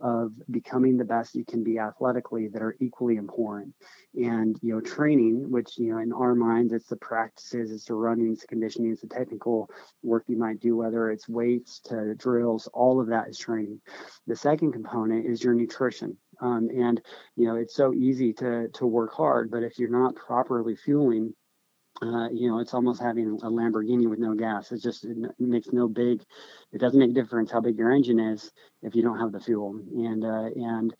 of 0.00 0.32
becoming 0.50 0.96
the 0.96 1.04
best 1.04 1.34
you 1.34 1.44
can 1.44 1.64
be 1.64 1.78
athletically 1.78 2.48
that 2.48 2.62
are 2.62 2.76
equally 2.80 3.16
important. 3.16 3.74
And, 4.14 4.56
you 4.62 4.74
know, 4.74 4.80
training, 4.80 5.50
which, 5.50 5.78
you 5.78 5.92
know, 5.92 5.98
in 5.98 6.12
our 6.12 6.34
minds, 6.34 6.72
it's 6.72 6.88
the 6.88 6.96
practices, 6.96 7.72
it's 7.72 7.86
the 7.86 7.94
running, 7.94 8.32
it's 8.32 8.42
the 8.42 8.46
conditioning, 8.46 8.92
it's 8.92 9.02
the 9.02 9.08
technical 9.08 9.68
work 10.02 10.24
you 10.28 10.38
might 10.38 10.60
do, 10.60 10.76
whether 10.76 11.10
it's 11.10 11.28
weights 11.28 11.80
to 11.86 12.14
drills, 12.14 12.68
all 12.72 13.00
of 13.00 13.08
that 13.08 13.28
is 13.28 13.38
training. 13.38 13.80
The 14.26 14.36
second 14.36 14.72
component 14.72 15.26
is 15.26 15.42
your 15.42 15.54
nutrition. 15.54 16.16
Um, 16.40 16.68
and, 16.72 17.00
you 17.34 17.46
know, 17.46 17.56
it's 17.56 17.74
so 17.74 17.92
easy 17.92 18.32
to, 18.34 18.68
to 18.74 18.86
work 18.86 19.12
hard, 19.12 19.50
but 19.50 19.64
if 19.64 19.78
you're 19.78 19.90
not 19.90 20.14
properly 20.14 20.76
fueling 20.76 21.34
uh, 22.00 22.28
you 22.30 22.48
know, 22.48 22.60
it's 22.60 22.74
almost 22.74 23.02
having 23.02 23.26
a 23.42 23.50
Lamborghini 23.50 24.08
with 24.08 24.20
no 24.20 24.34
gas. 24.34 24.70
It 24.70 24.80
just 24.82 25.04
it 25.04 25.16
makes 25.38 25.68
no 25.72 25.88
big. 25.88 26.22
It 26.72 26.78
doesn't 26.78 26.98
make 26.98 27.10
a 27.10 27.14
difference 27.14 27.50
how 27.50 27.60
big 27.60 27.76
your 27.76 27.90
engine 27.90 28.20
is 28.20 28.52
if 28.82 28.94
you 28.94 29.02
don't 29.02 29.18
have 29.18 29.32
the 29.32 29.40
fuel. 29.40 29.80
And 29.96 30.24
uh, 30.24 30.50
and 30.54 30.94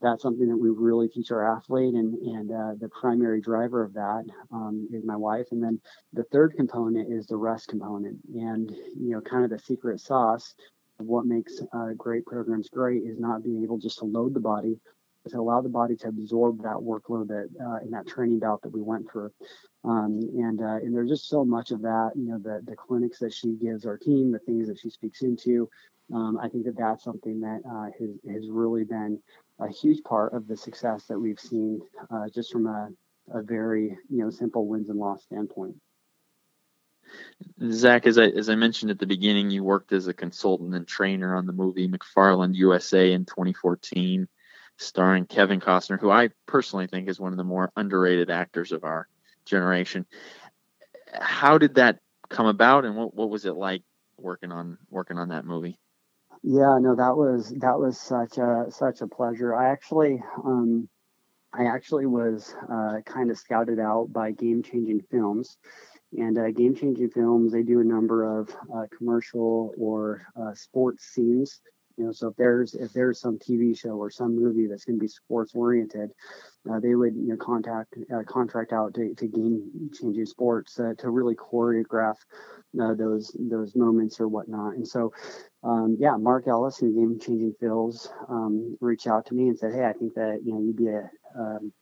that's 0.00 0.22
something 0.22 0.48
that 0.48 0.56
we 0.56 0.70
really 0.70 1.08
teach 1.08 1.32
our 1.32 1.56
athlete. 1.56 1.94
And 1.94 2.14
and 2.14 2.52
uh, 2.52 2.74
the 2.78 2.88
primary 2.88 3.40
driver 3.40 3.82
of 3.82 3.94
that 3.94 4.24
um, 4.52 4.88
is 4.92 5.04
my 5.04 5.16
wife. 5.16 5.46
And 5.50 5.62
then 5.62 5.80
the 6.12 6.24
third 6.24 6.54
component 6.56 7.12
is 7.12 7.26
the 7.26 7.36
rest 7.36 7.68
component. 7.68 8.18
And 8.34 8.70
you 8.70 9.10
know, 9.10 9.20
kind 9.20 9.44
of 9.44 9.50
the 9.50 9.58
secret 9.58 10.00
sauce 10.00 10.54
of 11.00 11.06
what 11.06 11.26
makes 11.26 11.60
uh, 11.72 11.88
great 11.96 12.24
programs 12.26 12.68
great 12.68 13.02
is 13.02 13.18
not 13.18 13.42
being 13.42 13.64
able 13.64 13.78
just 13.78 13.98
to 13.98 14.04
load 14.04 14.34
the 14.34 14.40
body, 14.40 14.78
to 15.28 15.38
allow 15.40 15.60
the 15.60 15.68
body 15.68 15.96
to 15.96 16.08
absorb 16.08 16.62
that 16.62 16.76
workload 16.76 17.28
that 17.28 17.48
uh, 17.60 17.84
in 17.84 17.90
that 17.90 18.06
training 18.06 18.38
bout 18.38 18.62
that 18.62 18.72
we 18.72 18.82
went 18.82 19.10
through. 19.10 19.32
Um, 19.84 20.20
and 20.34 20.60
uh, 20.60 20.76
and 20.76 20.94
there's 20.94 21.10
just 21.10 21.28
so 21.28 21.44
much 21.44 21.70
of 21.70 21.82
that, 21.82 22.12
you 22.14 22.28
know, 22.28 22.38
the 22.38 22.62
the 22.64 22.76
clinics 22.76 23.18
that 23.18 23.32
she 23.32 23.52
gives 23.52 23.86
our 23.86 23.98
team, 23.98 24.32
the 24.32 24.38
things 24.38 24.68
that 24.68 24.78
she 24.78 24.90
speaks 24.90 25.22
into. 25.22 25.68
Um, 26.12 26.38
I 26.40 26.48
think 26.48 26.64
that 26.66 26.76
that's 26.76 27.04
something 27.04 27.40
that 27.40 27.60
uh, 27.68 27.90
has 27.98 28.10
has 28.32 28.48
really 28.50 28.84
been 28.84 29.20
a 29.60 29.68
huge 29.68 30.02
part 30.04 30.34
of 30.34 30.46
the 30.46 30.56
success 30.56 31.04
that 31.06 31.18
we've 31.18 31.40
seen, 31.40 31.80
uh, 32.10 32.28
just 32.34 32.52
from 32.52 32.66
a 32.66 32.90
a 33.32 33.42
very 33.42 33.96
you 34.10 34.22
know 34.22 34.30
simple 34.30 34.66
wins 34.66 34.88
and 34.88 34.98
loss 34.98 35.24
standpoint. 35.24 35.76
Zach, 37.70 38.06
as 38.06 38.18
I 38.18 38.26
as 38.26 38.48
I 38.48 38.54
mentioned 38.54 38.90
at 38.90 38.98
the 38.98 39.06
beginning, 39.06 39.50
you 39.50 39.64
worked 39.64 39.92
as 39.92 40.06
a 40.06 40.14
consultant 40.14 40.74
and 40.74 40.86
trainer 40.86 41.34
on 41.34 41.46
the 41.46 41.52
movie 41.52 41.88
McFarland 41.88 42.54
USA 42.54 43.12
in 43.12 43.24
2014, 43.24 44.28
starring 44.76 45.26
Kevin 45.26 45.60
Costner, 45.60 45.98
who 45.98 46.10
I 46.10 46.30
personally 46.46 46.86
think 46.86 47.08
is 47.08 47.20
one 47.20 47.32
of 47.32 47.38
the 47.38 47.44
more 47.44 47.70
underrated 47.76 48.30
actors 48.30 48.72
of 48.72 48.84
our 48.84 49.08
generation. 49.44 50.06
How 51.12 51.58
did 51.58 51.76
that 51.76 52.00
come 52.28 52.46
about, 52.46 52.84
and 52.84 52.96
what 52.96 53.14
what 53.14 53.30
was 53.30 53.44
it 53.44 53.54
like 53.54 53.82
working 54.18 54.52
on 54.52 54.78
working 54.90 55.18
on 55.18 55.28
that 55.28 55.44
movie? 55.44 55.78
Yeah, 56.42 56.78
no, 56.80 56.94
that 56.96 57.16
was 57.16 57.50
that 57.58 57.78
was 57.78 57.98
such 57.98 58.38
a 58.38 58.66
such 58.70 59.00
a 59.00 59.06
pleasure. 59.06 59.54
I 59.54 59.70
actually 59.70 60.22
um, 60.44 60.88
I 61.52 61.66
actually 61.66 62.06
was 62.06 62.54
uh, 62.70 63.00
kind 63.06 63.30
of 63.30 63.38
scouted 63.38 63.78
out 63.78 64.12
by 64.12 64.32
Game 64.32 64.62
Changing 64.62 65.00
Films. 65.10 65.56
And 66.16 66.38
uh, 66.38 66.50
Game 66.52 66.76
Changing 66.76 67.10
Films, 67.10 67.52
they 67.52 67.62
do 67.62 67.80
a 67.80 67.84
number 67.84 68.38
of 68.38 68.48
uh, 68.72 68.84
commercial 68.96 69.74
or 69.76 70.26
uh, 70.40 70.54
sports 70.54 71.06
scenes 71.06 71.60
you 71.96 72.04
know, 72.04 72.12
so 72.12 72.28
if 72.28 72.36
there's 72.36 72.74
if 72.74 72.92
there's 72.92 73.20
some 73.20 73.38
TV 73.38 73.78
show 73.78 73.90
or 73.90 74.10
some 74.10 74.34
movie 74.34 74.66
that's 74.66 74.84
going 74.84 74.98
to 74.98 75.00
be 75.00 75.08
sports 75.08 75.52
oriented, 75.54 76.10
uh, 76.70 76.80
they 76.80 76.94
would 76.94 77.14
you 77.14 77.28
know 77.28 77.36
contact 77.36 77.94
uh, 78.12 78.22
contract 78.26 78.72
out 78.72 78.94
to, 78.94 79.14
to 79.14 79.26
game 79.28 79.90
changing 79.92 80.26
sports 80.26 80.80
uh, 80.80 80.94
to 80.98 81.10
really 81.10 81.36
choreograph 81.36 82.16
uh, 82.80 82.94
those 82.94 83.36
those 83.38 83.76
moments 83.76 84.18
or 84.18 84.26
whatnot. 84.26 84.74
And 84.74 84.86
so, 84.86 85.12
um, 85.62 85.96
yeah, 86.00 86.16
Mark 86.16 86.48
Ellis 86.48 86.82
and 86.82 86.94
Game 86.94 87.20
Changing 87.20 87.54
Films 87.60 88.08
um, 88.28 88.76
reached 88.80 89.06
out 89.06 89.26
to 89.26 89.34
me 89.34 89.48
and 89.48 89.58
said, 89.58 89.72
hey, 89.72 89.84
I 89.84 89.92
think 89.92 90.14
that 90.14 90.40
you 90.44 90.52
know 90.52 90.60
you'd 90.60 90.76
be 90.76 90.88
a 90.88 91.10
um, 91.38 91.72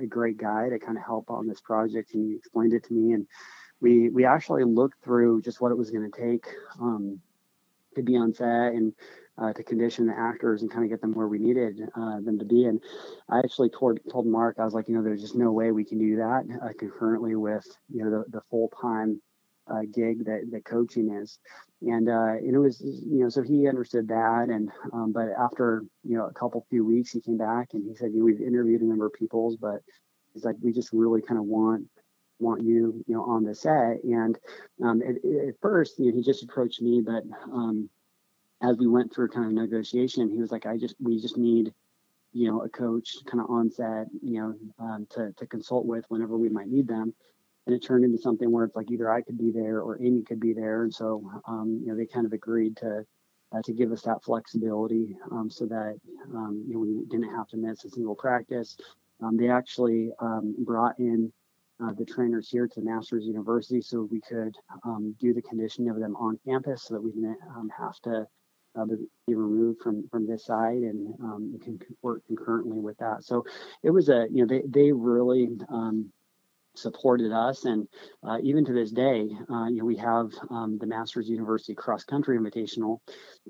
a 0.00 0.06
great 0.06 0.38
guy 0.38 0.68
to 0.68 0.78
kind 0.78 0.96
of 0.96 1.04
help 1.04 1.30
on 1.30 1.46
this 1.46 1.60
project. 1.60 2.14
And 2.14 2.30
he 2.30 2.36
explained 2.36 2.72
it 2.72 2.84
to 2.84 2.94
me, 2.94 3.12
and 3.12 3.26
we 3.82 4.08
we 4.08 4.24
actually 4.24 4.64
looked 4.64 5.04
through 5.04 5.42
just 5.42 5.60
what 5.60 5.70
it 5.70 5.78
was 5.78 5.90
going 5.90 6.10
to 6.10 6.18
take 6.18 6.46
um, 6.80 7.20
to 7.94 8.02
be 8.02 8.16
on 8.16 8.34
set 8.34 8.72
and 8.72 8.92
uh, 9.38 9.52
to 9.52 9.62
condition 9.62 10.06
the 10.06 10.16
actors 10.16 10.62
and 10.62 10.70
kind 10.70 10.84
of 10.84 10.90
get 10.90 11.00
them 11.00 11.12
where 11.12 11.28
we 11.28 11.38
needed 11.38 11.80
uh, 11.96 12.20
them 12.20 12.38
to 12.38 12.44
be. 12.44 12.66
And 12.66 12.80
I 13.28 13.38
actually 13.38 13.70
told, 13.70 13.98
told 14.10 14.26
Mark, 14.26 14.56
I 14.58 14.64
was 14.64 14.74
like, 14.74 14.88
you 14.88 14.94
know, 14.94 15.02
there's 15.02 15.22
just 15.22 15.34
no 15.34 15.50
way 15.52 15.72
we 15.72 15.84
can 15.84 15.98
do 15.98 16.16
that 16.16 16.44
uh, 16.62 16.68
concurrently 16.78 17.34
with, 17.34 17.66
you 17.92 18.04
know, 18.04 18.10
the, 18.10 18.24
the 18.30 18.42
full 18.50 18.70
time 18.80 19.20
uh, 19.66 19.82
gig 19.92 20.24
that, 20.26 20.48
that 20.50 20.64
coaching 20.64 21.10
is. 21.10 21.38
And, 21.82 22.08
uh, 22.08 22.34
and 22.38 22.54
it 22.54 22.58
was, 22.58 22.80
you 22.80 23.20
know, 23.20 23.28
so 23.28 23.42
he 23.42 23.68
understood 23.68 24.08
that. 24.08 24.48
And, 24.50 24.70
um, 24.92 25.12
but 25.12 25.28
after, 25.38 25.84
you 26.04 26.16
know, 26.16 26.26
a 26.26 26.32
couple 26.32 26.64
few 26.70 26.84
weeks, 26.84 27.10
he 27.10 27.20
came 27.20 27.36
back 27.36 27.68
and 27.72 27.84
he 27.86 27.94
said, 27.94 28.12
you 28.12 28.20
know, 28.20 28.24
we've 28.24 28.40
interviewed 28.40 28.82
a 28.82 28.86
number 28.86 29.06
of 29.06 29.12
people's, 29.14 29.56
but 29.56 29.80
he's 30.32 30.44
like, 30.44 30.56
we 30.62 30.72
just 30.72 30.92
really 30.92 31.20
kind 31.20 31.38
of 31.38 31.44
want, 31.44 31.84
want 32.38 32.62
you, 32.62 33.04
you 33.06 33.14
know, 33.14 33.24
on 33.24 33.44
the 33.44 33.54
set. 33.54 34.02
And 34.04 34.38
um, 34.82 35.02
at, 35.02 35.16
at 35.16 35.54
first, 35.60 35.98
you 35.98 36.10
know, 36.10 36.16
he 36.16 36.22
just 36.22 36.42
approached 36.42 36.80
me, 36.80 37.02
but 37.04 37.22
um, 37.52 37.88
as 38.64 38.78
we 38.78 38.86
went 38.86 39.12
through 39.12 39.28
kind 39.28 39.46
of 39.46 39.52
negotiation, 39.52 40.30
he 40.30 40.40
was 40.40 40.50
like, 40.50 40.64
I 40.64 40.78
just, 40.78 40.94
we 40.98 41.20
just 41.20 41.36
need, 41.36 41.72
you 42.32 42.48
know, 42.50 42.62
a 42.62 42.68
coach 42.68 43.16
kind 43.26 43.42
of 43.42 43.50
on 43.50 43.70
set, 43.70 44.06
you 44.22 44.40
know, 44.40 44.54
um, 44.78 45.06
to, 45.10 45.32
to 45.36 45.46
consult 45.46 45.84
with 45.84 46.04
whenever 46.08 46.38
we 46.38 46.48
might 46.48 46.68
need 46.68 46.88
them. 46.88 47.14
And 47.66 47.74
it 47.74 47.80
turned 47.80 48.04
into 48.04 48.18
something 48.18 48.50
where 48.50 48.64
it's 48.64 48.76
like 48.76 48.90
either 48.90 49.10
I 49.10 49.20
could 49.20 49.38
be 49.38 49.50
there 49.50 49.80
or 49.80 50.02
Amy 50.02 50.22
could 50.22 50.40
be 50.40 50.54
there. 50.54 50.82
And 50.82 50.94
so, 50.94 51.30
um, 51.46 51.80
you 51.82 51.88
know, 51.88 51.96
they 51.96 52.06
kind 52.06 52.26
of 52.26 52.32
agreed 52.32 52.76
to, 52.78 53.04
uh, 53.54 53.62
to 53.64 53.72
give 53.72 53.92
us 53.92 54.02
that 54.02 54.22
flexibility 54.24 55.16
um, 55.30 55.50
so 55.50 55.66
that, 55.66 55.98
um, 56.34 56.64
you 56.66 56.74
know, 56.74 56.80
we 56.80 57.04
didn't 57.10 57.34
have 57.34 57.48
to 57.48 57.56
miss 57.58 57.84
a 57.84 57.90
single 57.90 58.14
practice. 58.14 58.76
Um, 59.22 59.36
they 59.36 59.48
actually 59.48 60.10
um, 60.20 60.54
brought 60.58 60.98
in 60.98 61.32
uh, 61.82 61.92
the 61.98 62.04
trainers 62.04 62.48
here 62.48 62.66
to 62.68 62.80
Masters 62.80 63.24
University 63.24 63.80
so 63.80 64.08
we 64.10 64.20
could 64.20 64.54
do 65.20 65.34
the 65.34 65.42
conditioning 65.42 65.90
of 65.90 65.98
them 65.98 66.16
on 66.16 66.38
campus 66.46 66.84
so 66.84 66.94
that 66.94 67.00
we 67.00 67.10
didn't 67.10 67.38
have 67.76 67.98
to 68.00 68.26
uh, 68.76 68.84
be 69.26 69.34
removed 69.34 69.80
from 69.82 70.08
from 70.08 70.26
this 70.26 70.44
side 70.46 70.82
and 70.82 71.14
um, 71.22 71.58
can 71.62 71.78
work 72.02 72.22
concurrently 72.26 72.78
with 72.78 72.96
that. 72.98 73.24
So 73.24 73.44
it 73.82 73.90
was 73.90 74.08
a 74.08 74.26
you 74.30 74.44
know 74.44 74.46
they 74.46 74.62
they 74.66 74.92
really 74.92 75.48
um, 75.68 76.12
supported 76.74 77.32
us 77.32 77.64
and 77.64 77.86
uh, 78.26 78.38
even 78.42 78.64
to 78.64 78.72
this 78.72 78.90
day 78.90 79.28
uh, 79.50 79.66
you 79.66 79.78
know 79.78 79.84
we 79.84 79.96
have 79.96 80.32
um, 80.50 80.76
the 80.78 80.86
masters 80.86 81.28
university 81.28 81.74
cross 81.74 82.04
country 82.04 82.38
invitational 82.38 82.98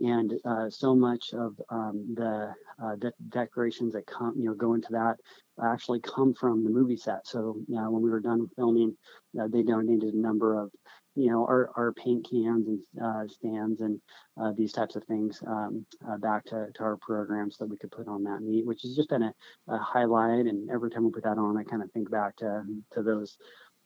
and 0.00 0.34
uh, 0.44 0.68
so 0.68 0.94
much 0.94 1.32
of 1.32 1.58
um, 1.70 2.14
the 2.14 2.52
uh, 2.82 2.94
de- 2.96 3.12
decorations 3.30 3.94
that 3.94 4.06
come 4.06 4.34
you 4.36 4.44
know 4.44 4.54
go 4.54 4.74
into 4.74 4.88
that 4.90 5.16
actually 5.62 6.00
come 6.00 6.34
from 6.34 6.64
the 6.64 6.70
movie 6.70 6.96
set 6.96 7.26
so 7.26 7.56
you 7.68 7.76
know, 7.76 7.90
when 7.90 8.02
we 8.02 8.10
were 8.10 8.20
done 8.20 8.46
filming 8.56 8.94
uh, 9.40 9.48
they 9.48 9.62
donated 9.62 10.12
a 10.12 10.18
number 10.20 10.60
of 10.60 10.70
you 11.14 11.30
know 11.30 11.44
our, 11.44 11.70
our 11.76 11.92
paint 11.92 12.28
cans 12.28 12.66
and 12.66 12.80
uh, 13.02 13.26
stands 13.28 13.80
and 13.80 14.00
uh, 14.40 14.52
these 14.56 14.72
types 14.72 14.96
of 14.96 15.04
things 15.04 15.42
um, 15.46 15.84
uh, 16.08 16.16
back 16.16 16.44
to, 16.44 16.68
to 16.74 16.82
our 16.82 16.96
programs 16.96 17.56
that 17.56 17.66
we 17.66 17.76
could 17.76 17.90
put 17.90 18.08
on 18.08 18.24
that 18.24 18.40
meet 18.40 18.66
which 18.66 18.82
has 18.82 18.96
just 18.96 19.08
been 19.08 19.22
a, 19.22 19.34
a, 19.68 19.78
highlight. 19.78 20.46
And 20.46 20.70
every 20.70 20.90
time 20.90 21.04
we 21.04 21.10
put 21.10 21.24
that 21.24 21.38
on 21.38 21.56
i 21.56 21.64
kind 21.64 21.82
of 21.82 21.90
think 21.92 22.10
back 22.10 22.36
to 22.36 22.64
to 22.92 23.02
those 23.02 23.38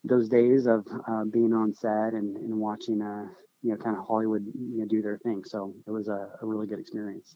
those 0.03 0.29
days 0.29 0.65
of 0.65 0.87
uh, 1.07 1.25
being 1.25 1.53
on 1.53 1.73
set 1.73 2.13
and, 2.13 2.35
and 2.37 2.55
watching 2.55 3.01
uh, 3.01 3.27
you 3.61 3.71
know 3.71 3.77
kind 3.77 3.97
of 3.97 4.05
hollywood 4.05 4.45
you 4.45 4.79
know, 4.79 4.85
do 4.85 5.01
their 5.01 5.17
thing. 5.17 5.43
So 5.45 5.75
it 5.85 5.91
was 5.91 6.07
a, 6.07 6.29
a 6.41 6.45
really 6.45 6.67
good 6.67 6.79
experience. 6.79 7.35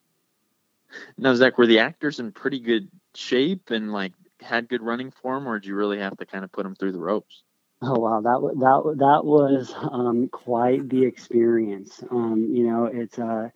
Now 1.18 1.34
zach 1.36 1.58
were 1.58 1.68
the 1.68 1.80
actors 1.80 2.20
in 2.20 2.32
pretty 2.32 2.60
good 2.60 2.90
shape 3.16 3.70
and 3.70 3.92
like 3.92 4.14
had 4.40 4.68
good 4.68 4.82
running 4.82 5.12
form 5.12 5.48
or 5.48 5.60
did 5.60 5.68
you 5.68 5.76
really 5.76 6.00
have 6.00 6.18
to 6.18 6.26
kind 6.26 6.44
of 6.44 6.52
put 6.52 6.64
them 6.64 6.76
through 6.76 6.92
the 6.92 7.00
ropes 7.00 7.44
Oh 7.84 8.00
wow, 8.00 8.22
that 8.22 8.40
that 8.60 8.98
that 9.00 9.26
was 9.26 9.74
um, 9.92 10.30
quite 10.30 10.88
the 10.90 11.04
experience. 11.06 12.04
Um, 12.12 12.48
you 12.54 12.66
know, 12.68 12.86
it's 12.86 13.20
uh, 13.20 13.50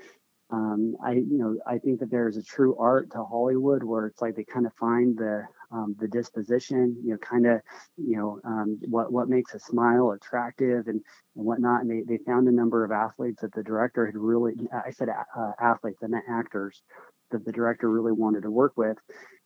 um, 0.51 0.95
I 1.03 1.13
you 1.13 1.37
know 1.39 1.57
I 1.67 1.79
think 1.79 1.99
that 2.01 2.11
there's 2.11 2.37
a 2.37 2.43
true 2.43 2.75
art 2.77 3.11
to 3.11 3.23
Hollywood 3.23 3.83
where 3.83 4.07
it's 4.07 4.21
like 4.21 4.35
they 4.35 4.45
kind 4.45 4.65
of 4.67 4.73
find 4.75 5.17
the 5.17 5.45
um, 5.71 5.95
the 5.99 6.07
disposition, 6.07 6.97
you 7.03 7.11
know, 7.11 7.17
kind 7.19 7.47
of 7.47 7.61
you 7.97 8.17
know 8.17 8.39
um, 8.45 8.79
what 8.89 9.11
what 9.13 9.29
makes 9.29 9.53
a 9.55 9.59
smile 9.59 10.11
attractive 10.11 10.87
and, 10.87 11.01
and 11.35 11.45
whatnot. 11.45 11.81
And 11.81 11.91
they, 11.91 12.03
they 12.17 12.23
found 12.25 12.47
a 12.47 12.51
number 12.53 12.85
of 12.85 12.91
athletes 12.91 13.41
that 13.41 13.53
the 13.53 13.63
director 13.63 14.05
had 14.05 14.17
really 14.17 14.55
I 14.85 14.91
said 14.91 15.09
uh, 15.09 15.51
athletes 15.61 15.99
and 16.03 16.11
not 16.13 16.23
actors 16.29 16.83
that 17.31 17.45
the 17.45 17.51
director 17.53 17.89
really 17.89 18.13
wanted 18.13 18.43
to 18.43 18.51
work 18.51 18.73
with 18.77 18.97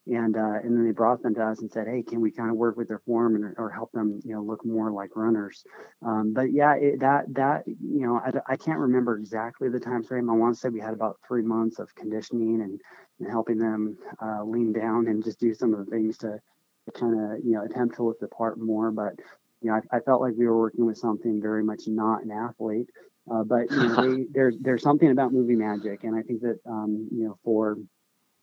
and 0.08 0.36
uh, 0.36 0.60
and 0.63 0.75
then 0.75 0.86
they 0.86 0.91
brought 0.91 1.22
them 1.22 1.36
to 1.36 1.43
us 1.43 1.60
and 1.60 1.72
said, 1.72 1.88
"Hey, 1.88 2.01
can 2.01 2.22
we 2.22 2.31
kind 2.31 2.50
of 2.50 2.55
work 2.55 2.75
with 2.75 2.88
their 2.88 3.00
form 3.00 3.36
and 3.36 3.53
or 3.58 3.70
help 3.70 3.91
them, 3.91 4.20
you 4.24 4.34
know, 4.34 4.41
look 4.41 4.65
more 4.65 4.91
like 4.91 5.15
runners?" 5.15 5.63
Um, 6.03 6.34
but 6.34 6.51
yeah, 6.51 6.75
it, 6.75 7.00
that 7.01 7.34
that 7.36 7.67
you 7.67 8.08
know, 8.08 8.17
I, 8.17 8.53
I 8.53 8.55
can't 8.58 8.79
remember 8.79 9.17
exactly 9.17 9.70
the 9.70 9.79
time 9.79 10.03
frame. 10.03 10.29
I 10.29 10.34
want 10.34 10.55
to 10.55 10.60
say 10.60 10.70
we 10.70 10.79
had 10.79 10.93
about 10.93 11.20
three 11.27 11.43
months 11.43 11.77
of 11.77 11.93
conditioning 11.93 12.62
and, 12.62 12.81
and 13.20 13.29
helping 13.29 13.60
them 13.60 13.98
uh, 14.22 14.43
lean 14.43 14.74
down 14.74 15.08
and 15.08 15.24
just 15.24 15.39
do 15.39 15.53
some 15.53 15.74
of 15.74 15.86
the 15.86 15.91
things 15.91 16.17
to, 16.20 16.39
to 16.86 16.91
kind 16.93 17.13
of 17.13 17.46
you 17.46 17.51
know 17.51 17.63
attempt 17.63 17.96
to 17.98 18.03
look 18.03 18.20
the 18.20 18.27
part 18.27 18.60
more. 18.60 18.91
But 18.91 19.13
you 19.62 19.70
know, 19.70 19.79
I, 19.91 19.98
I, 19.98 20.00
felt 20.00 20.22
like 20.22 20.34
we 20.36 20.48
were 20.48 20.58
working 20.58 20.88
with 20.88 20.98
something 20.98 21.39
very 21.39 21.63
much 21.63 21.84
not 21.86 22.24
an 22.24 22.31
athlete. 22.31 22.89
Uh, 23.31 23.43
but 23.43 23.70
you 23.70 23.77
know, 23.77 24.15
they, 24.15 24.24
there's 24.31 24.55
there's 24.60 24.81
something 24.81 25.12
about 25.12 25.31
movie 25.31 25.55
magic, 25.55 26.05
and 26.05 26.15
I 26.15 26.24
think 26.24 26.41
that 26.41 26.60
um, 26.65 27.08
you 27.12 27.25
know 27.25 27.38
for 27.43 27.77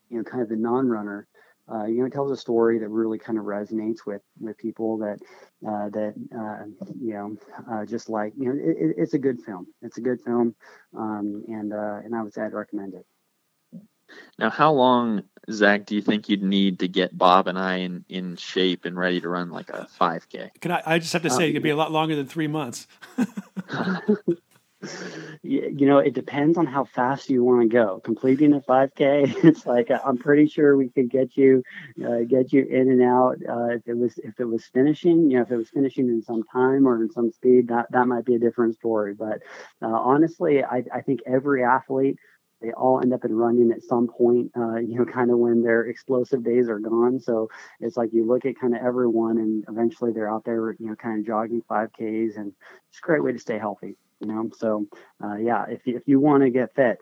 you 0.09 0.19
know, 0.19 0.25
kind 0.25 0.43
of 0.43 0.49
the 0.49 0.57
non-runner, 0.57 1.27
uh, 1.73 1.85
you 1.85 2.01
know, 2.01 2.07
it 2.07 2.13
tells 2.13 2.31
a 2.31 2.37
story 2.37 2.79
that 2.79 2.89
really 2.89 3.19
kind 3.19 3.39
of 3.39 3.45
resonates 3.45 4.07
with 4.07 4.23
with 4.41 4.57
people 4.57 4.99
that 4.99 5.19
uh, 5.67 5.89
that 5.91 6.15
uh, 6.37 6.65
you 7.01 7.15
know 7.15 7.37
uh, 7.71 7.85
just 7.85 8.09
like 8.09 8.33
you 8.37 8.47
know 8.47 8.61
it, 8.61 8.95
it's 8.97 9.15
a 9.15 9.19
good 9.19 9.41
film. 9.41 9.67
It's 9.83 9.99
a 9.99 10.01
good 10.01 10.21
film, 10.21 10.55
um, 10.97 11.45
and 11.49 11.73
uh, 11.73 12.01
and 12.05 12.15
I 12.15 12.23
would 12.23 12.33
say 12.33 12.43
I'd 12.43 12.53
recommend 12.53 12.95
it. 12.95 13.07
Now, 14.39 14.49
how 14.49 14.73
long, 14.73 15.25
Zach, 15.51 15.85
do 15.85 15.95
you 15.95 16.01
think 16.01 16.31
you'd 16.31 16.43
need 16.43 16.79
to 16.79 16.89
get 16.89 17.17
Bob 17.17 17.47
and 17.47 17.59
I 17.59 17.77
in, 17.77 18.07
in 18.09 18.37
shape 18.37 18.87
and 18.87 18.97
ready 18.97 19.21
to 19.21 19.29
run 19.29 19.51
like 19.51 19.69
a 19.69 19.87
5K? 20.01 20.51
Can 20.61 20.73
I? 20.73 20.83
I 20.87 20.99
just 20.99 21.13
have 21.13 21.23
to 21.23 21.31
say, 21.31 21.45
um, 21.45 21.51
it 21.51 21.53
could 21.53 21.63
be 21.63 21.71
a 21.71 21.77
lot 21.77 21.93
longer 21.93 22.17
than 22.17 22.27
three 22.27 22.47
months. 22.47 22.87
you 25.43 25.87
know, 25.87 25.99
it 25.99 26.15
depends 26.15 26.57
on 26.57 26.67
how 26.67 26.85
fast 26.85 27.31
you 27.31 27.43
want 27.43 27.63
to 27.63 27.69
go. 27.69 28.01
Completing 28.05 28.53
a 28.55 28.61
5K, 28.61 29.45
it's 29.45 29.67
like 29.67 29.91
I'm 29.91 30.19
pretty 30.19 30.47
sure 30.47 30.77
we 30.77 30.89
could 30.89 31.11
get 31.11 31.37
you, 31.37 31.63
uh, 32.05 32.21
get 32.29 32.53
you 32.53 32.65
in 32.65 32.91
and 32.91 33.03
out. 33.03 33.37
Uh, 33.49 33.75
if 33.75 33.83
it 33.87 33.97
was, 33.97 34.19
if 34.19 34.39
it 34.39 34.45
was 34.45 34.65
finishing, 34.67 35.31
you 35.31 35.39
know, 35.39 35.43
if 35.43 35.51
it 35.51 35.57
was 35.57 35.71
finishing 35.71 36.09
in 36.09 36.23
some 36.23 36.45
time 36.45 36.87
or 36.87 37.03
in 37.03 37.11
some 37.11 37.33
speed, 37.33 37.69
that 37.69 37.91
that 37.91 38.07
might 38.07 38.25
be 38.25 38.37
a 38.37 38.39
different 38.39 38.77
story. 38.77 39.15
But 39.15 39.43
uh, 39.83 39.87
honestly, 39.89 40.63
I, 40.63 40.85
I 40.95 41.01
think 41.01 41.21
every 41.27 41.65
athlete 41.65 42.19
they 42.61 42.73
all 42.73 43.01
end 43.01 43.13
up 43.13 43.25
in 43.25 43.35
running 43.35 43.71
at 43.71 43.83
some 43.83 44.09
point, 44.09 44.51
uh, 44.57 44.77
you 44.77 44.99
know, 44.99 45.05
kind 45.05 45.31
of 45.31 45.39
when 45.39 45.63
their 45.63 45.83
explosive 45.83 46.43
days 46.45 46.69
are 46.69 46.81
gone. 46.81 47.21
So 47.21 47.49
it's 47.81 47.97
like 47.97 48.13
you 48.13 48.27
look 48.27 48.45
at 48.47 48.59
kind 48.59 48.75
of 48.75 48.83
everyone 48.83 49.39
and 49.39 49.65
eventually 49.69 50.13
they're 50.13 50.31
out 50.31 50.45
there, 50.45 50.73
you 50.73 50.87
know, 50.87 50.97
kind 50.97 51.21
of 51.21 51.27
jogging 51.27 51.63
5Ks 51.71 52.37
and 52.37 52.53
it's 52.91 52.99
a 52.99 53.03
great 53.03 53.23
way 53.23 53.33
to 53.33 53.39
stay 53.39 53.59
healthy, 53.59 53.97
you 54.21 54.29
know. 54.29 54.51
So, 54.57 54.87
uh, 55.23 55.37
yeah, 55.37 55.67
if 55.69 55.87
you, 55.87 55.97
if 55.97 56.03
you 56.07 56.21
want 56.21 56.43
to 56.43 56.51
get 56.51 56.75
fit, 56.75 56.99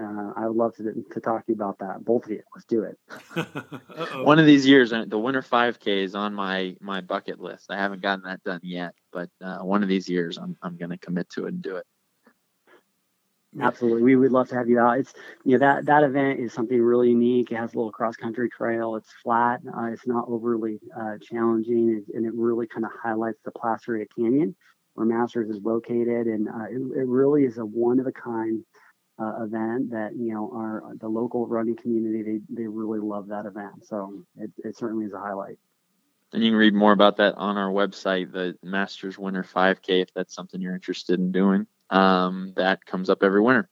uh, 0.00 0.32
I 0.36 0.46
would 0.46 0.56
love 0.56 0.76
to, 0.76 1.04
to 1.10 1.20
talk 1.20 1.46
to 1.46 1.52
you 1.52 1.54
about 1.54 1.78
that. 1.80 2.04
Both 2.04 2.26
of 2.26 2.30
you, 2.30 2.42
let's 2.54 2.66
do 2.66 2.84
it. 2.84 2.98
One 4.24 4.38
of 4.38 4.46
these 4.46 4.66
years, 4.66 4.90
the 4.90 5.18
winter 5.18 5.42
5K 5.42 6.04
is 6.04 6.14
on 6.14 6.34
my 6.34 6.76
my 6.80 7.00
bucket 7.00 7.40
list. 7.40 7.70
I 7.70 7.76
haven't 7.76 8.02
gotten 8.02 8.24
that 8.24 8.42
done 8.44 8.60
yet, 8.62 8.94
but 9.12 9.30
uh, 9.42 9.58
one 9.58 9.82
of 9.82 9.88
these 9.88 10.08
years, 10.08 10.38
I'm 10.38 10.56
I'm 10.62 10.76
going 10.76 10.90
to 10.90 10.98
commit 10.98 11.28
to 11.30 11.46
it 11.46 11.54
and 11.54 11.62
do 11.62 11.76
it. 11.76 11.86
Absolutely, 13.60 14.04
we 14.04 14.14
would 14.14 14.30
love 14.30 14.48
to 14.50 14.54
have 14.54 14.68
you 14.68 14.78
out. 14.78 14.98
It's 14.98 15.12
you 15.44 15.58
know 15.58 15.66
that 15.66 15.86
that 15.86 16.04
event 16.04 16.38
is 16.38 16.52
something 16.52 16.80
really 16.80 17.08
unique. 17.08 17.50
It 17.50 17.56
has 17.56 17.74
a 17.74 17.76
little 17.76 17.90
cross 17.90 18.14
country 18.14 18.48
trail. 18.48 18.94
It's 18.94 19.10
flat. 19.24 19.60
Uh, 19.66 19.86
it's 19.86 20.06
not 20.06 20.26
overly 20.28 20.78
uh, 20.96 21.18
challenging, 21.20 22.04
and 22.14 22.24
it 22.24 22.32
really 22.32 22.68
kind 22.68 22.84
of 22.84 22.92
highlights 23.02 23.40
the 23.44 23.50
Placerita 23.50 24.06
Canyon 24.16 24.54
where 25.00 25.18
Masters 25.18 25.48
is 25.48 25.62
located, 25.62 26.26
and 26.26 26.46
uh, 26.46 26.64
it, 26.64 27.00
it, 27.00 27.06
really 27.06 27.44
is 27.44 27.56
a 27.56 27.64
one 27.64 27.98
of 27.98 28.06
a 28.06 28.12
kind 28.12 28.62
uh, 29.18 29.44
event 29.44 29.90
that 29.90 30.10
you 30.14 30.34
know 30.34 30.50
our 30.54 30.92
the 31.00 31.08
local 31.08 31.46
running 31.46 31.76
community 31.76 32.22
they 32.22 32.62
they 32.62 32.66
really 32.66 33.00
love 33.00 33.28
that 33.28 33.46
event. 33.46 33.86
So 33.86 34.22
it, 34.36 34.50
it 34.58 34.76
certainly 34.76 35.06
is 35.06 35.14
a 35.14 35.18
highlight. 35.18 35.56
And 36.34 36.44
you 36.44 36.50
can 36.50 36.58
read 36.58 36.74
more 36.74 36.92
about 36.92 37.16
that 37.16 37.34
on 37.36 37.56
our 37.56 37.70
website, 37.70 38.30
the 38.30 38.56
Masters 38.62 39.18
Winter 39.18 39.42
5K, 39.42 40.02
if 40.02 40.14
that's 40.14 40.32
something 40.32 40.60
you're 40.60 40.74
interested 40.74 41.18
in 41.18 41.32
doing. 41.32 41.66
Um, 41.88 42.52
that 42.54 42.84
comes 42.86 43.10
up 43.10 43.24
every 43.24 43.40
winter. 43.40 43.68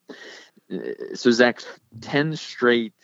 So 1.14 1.30
Zach, 1.30 1.62
ten 2.00 2.34
straight 2.36 2.94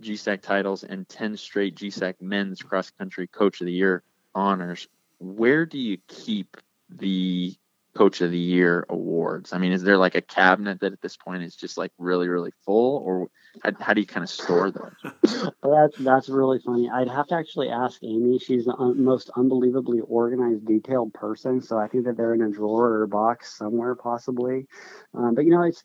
GSAC 0.00 0.40
titles 0.40 0.84
and 0.84 1.06
ten 1.06 1.36
straight 1.36 1.76
GSAC 1.76 2.14
Men's 2.20 2.62
Cross 2.62 2.92
Country 2.92 3.26
Coach 3.26 3.60
of 3.60 3.66
the 3.66 3.72
Year 3.72 4.02
honors. 4.34 4.88
Where 5.18 5.64
do 5.64 5.78
you 5.78 5.98
keep 6.08 6.56
the 6.88 7.54
coach 7.96 8.20
of 8.20 8.30
the 8.30 8.38
year 8.38 8.86
awards? 8.88 9.52
I 9.52 9.58
mean 9.58 9.72
is 9.72 9.82
there 9.82 9.98
like 9.98 10.14
a 10.14 10.20
cabinet 10.20 10.80
that 10.80 10.92
at 10.92 11.00
this 11.00 11.16
point 11.16 11.42
is 11.42 11.56
just 11.56 11.78
like 11.78 11.92
really 11.98 12.28
really 12.28 12.52
full 12.64 12.98
or 12.98 13.28
how, 13.62 13.70
how 13.80 13.94
do 13.94 14.00
you 14.00 14.06
kind 14.06 14.22
of 14.22 14.30
store 14.30 14.70
those? 14.70 15.50
That's 15.62 15.96
that's 15.98 16.28
really 16.28 16.58
funny. 16.58 16.90
I'd 16.90 17.08
have 17.08 17.26
to 17.28 17.34
actually 17.34 17.70
ask 17.70 18.02
amy. 18.02 18.38
She's 18.38 18.66
the 18.66 18.74
un- 18.74 19.02
most 19.02 19.30
unbelievably 19.34 20.00
organized 20.00 20.66
detailed 20.66 21.14
person 21.14 21.62
so 21.62 21.78
i 21.78 21.88
think 21.88 22.04
that 22.04 22.16
they're 22.16 22.34
in 22.34 22.42
a 22.42 22.50
drawer 22.50 23.00
or 23.00 23.06
box 23.06 23.56
somewhere 23.56 23.94
possibly. 23.94 24.66
Um, 25.14 25.34
but 25.34 25.44
you 25.44 25.50
know 25.50 25.62
it's 25.62 25.82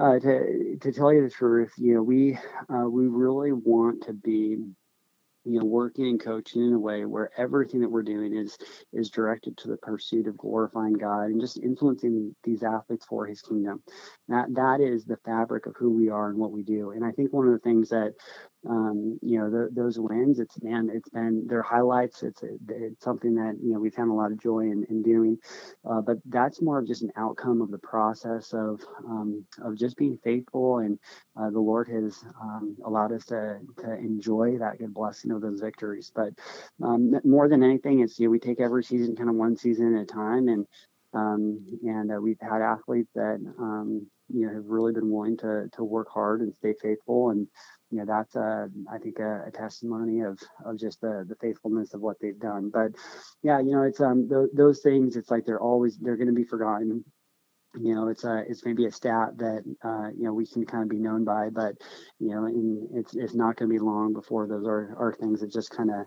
uh, 0.00 0.18
to 0.20 0.76
to 0.80 0.92
tell 0.92 1.12
you 1.12 1.22
the 1.22 1.30
truth, 1.30 1.72
you 1.76 1.94
know, 1.94 2.02
we 2.02 2.38
uh, 2.72 2.88
we 2.88 3.06
really 3.06 3.52
want 3.52 4.04
to 4.04 4.12
be 4.12 4.58
you 5.48 5.58
know 5.58 5.64
working 5.64 6.06
and 6.06 6.20
coaching 6.20 6.66
in 6.66 6.72
a 6.74 6.78
way 6.78 7.04
where 7.04 7.30
everything 7.36 7.80
that 7.80 7.90
we're 7.90 8.02
doing 8.02 8.36
is 8.36 8.58
is 8.92 9.10
directed 9.10 9.56
to 9.56 9.68
the 9.68 9.76
pursuit 9.78 10.26
of 10.26 10.36
glorifying 10.36 10.92
god 10.92 11.24
and 11.24 11.40
just 11.40 11.58
influencing 11.58 12.34
these 12.44 12.62
athletes 12.62 13.06
for 13.06 13.26
his 13.26 13.40
kingdom. 13.40 13.82
That 14.28 14.54
that 14.54 14.80
is 14.80 15.04
the 15.04 15.16
fabric 15.24 15.66
of 15.66 15.74
who 15.76 15.90
we 15.90 16.10
are 16.10 16.28
and 16.28 16.38
what 16.38 16.52
we 16.52 16.62
do. 16.62 16.90
And 16.90 17.04
i 17.04 17.12
think 17.12 17.32
one 17.32 17.46
of 17.46 17.52
the 17.52 17.58
things 17.58 17.88
that 17.88 18.14
um, 18.68 19.18
you 19.22 19.38
know, 19.38 19.50
the, 19.50 19.68
those 19.72 19.98
wins, 20.00 20.40
it's 20.40 20.60
man, 20.62 20.90
it's 20.92 21.08
been 21.08 21.46
their 21.46 21.62
highlights. 21.62 22.22
It's, 22.22 22.42
it's 22.42 23.04
something 23.04 23.34
that, 23.36 23.56
you 23.62 23.72
know, 23.72 23.78
we've 23.78 23.94
had 23.94 24.08
a 24.08 24.12
lot 24.12 24.32
of 24.32 24.42
joy 24.42 24.60
in, 24.60 24.84
in 24.90 25.02
doing, 25.02 25.38
uh, 25.88 26.00
but 26.00 26.16
that's 26.26 26.60
more 26.60 26.78
of 26.78 26.86
just 26.86 27.02
an 27.02 27.12
outcome 27.16 27.62
of 27.62 27.70
the 27.70 27.78
process 27.78 28.52
of, 28.52 28.82
um, 29.06 29.44
of 29.62 29.76
just 29.76 29.96
being 29.96 30.18
faithful. 30.24 30.78
And 30.78 30.98
uh, 31.40 31.50
the 31.50 31.60
Lord 31.60 31.88
has 31.88 32.24
um, 32.42 32.76
allowed 32.84 33.12
us 33.12 33.26
to, 33.26 33.58
to 33.78 33.94
enjoy 33.94 34.58
that 34.58 34.78
good 34.78 34.92
blessing 34.92 35.30
of 35.30 35.40
those 35.40 35.60
victories. 35.60 36.10
But 36.12 36.30
um, 36.82 37.14
more 37.24 37.48
than 37.48 37.62
anything, 37.62 38.00
it's, 38.00 38.18
you 38.18 38.26
know, 38.26 38.30
we 38.30 38.40
take 38.40 38.60
every 38.60 38.82
season 38.82 39.14
kind 39.14 39.30
of 39.30 39.36
one 39.36 39.56
season 39.56 39.96
at 39.96 40.02
a 40.02 40.06
time. 40.06 40.48
And, 40.48 40.66
um, 41.14 41.64
and 41.84 42.10
uh, 42.10 42.20
we've 42.20 42.40
had 42.40 42.60
athletes 42.60 43.10
that, 43.14 43.38
um, 43.58 44.06
you 44.30 44.46
know, 44.46 44.52
have 44.52 44.66
really 44.66 44.92
been 44.92 45.10
willing 45.10 45.36
to, 45.38 45.68
to 45.74 45.84
work 45.84 46.08
hard 46.12 46.40
and 46.40 46.54
stay 46.54 46.74
faithful. 46.82 47.30
And, 47.30 47.46
you 47.90 47.98
know 47.98 48.04
that's 48.06 48.36
a 48.36 48.68
I 48.90 48.98
think 48.98 49.18
a, 49.18 49.44
a, 49.46 49.50
testimony 49.50 50.20
of 50.20 50.38
of 50.64 50.78
just 50.78 51.00
the 51.00 51.24
the 51.28 51.36
faithfulness 51.36 51.94
of 51.94 52.00
what 52.00 52.16
they've 52.20 52.38
done. 52.38 52.70
But 52.72 52.92
yeah, 53.42 53.60
you 53.60 53.72
know 53.72 53.82
it's 53.82 54.00
um 54.00 54.28
th- 54.28 54.50
those 54.54 54.80
things. 54.80 55.16
It's 55.16 55.30
like 55.30 55.44
they're 55.44 55.60
always 55.60 55.98
they're 55.98 56.16
going 56.16 56.28
to 56.28 56.34
be 56.34 56.44
forgotten. 56.44 57.04
You 57.78 57.94
know, 57.94 58.08
it's 58.08 58.24
a 58.24 58.44
it's 58.48 58.64
maybe 58.64 58.86
a 58.86 58.92
stat 58.92 59.38
that 59.38 59.62
uh, 59.84 60.08
you 60.16 60.24
know 60.24 60.32
we 60.32 60.46
can 60.46 60.64
kind 60.66 60.82
of 60.82 60.88
be 60.88 60.98
known 60.98 61.24
by, 61.24 61.50
but 61.50 61.74
you 62.18 62.30
know, 62.30 62.48
it's 62.94 63.14
it's 63.14 63.34
not 63.34 63.56
going 63.56 63.70
to 63.70 63.74
be 63.74 63.78
long 63.78 64.12
before 64.12 64.46
those 64.46 64.66
are 64.66 64.94
are 64.98 65.14
things 65.18 65.40
that 65.40 65.52
just 65.52 65.70
kind 65.70 65.90
of 65.90 66.06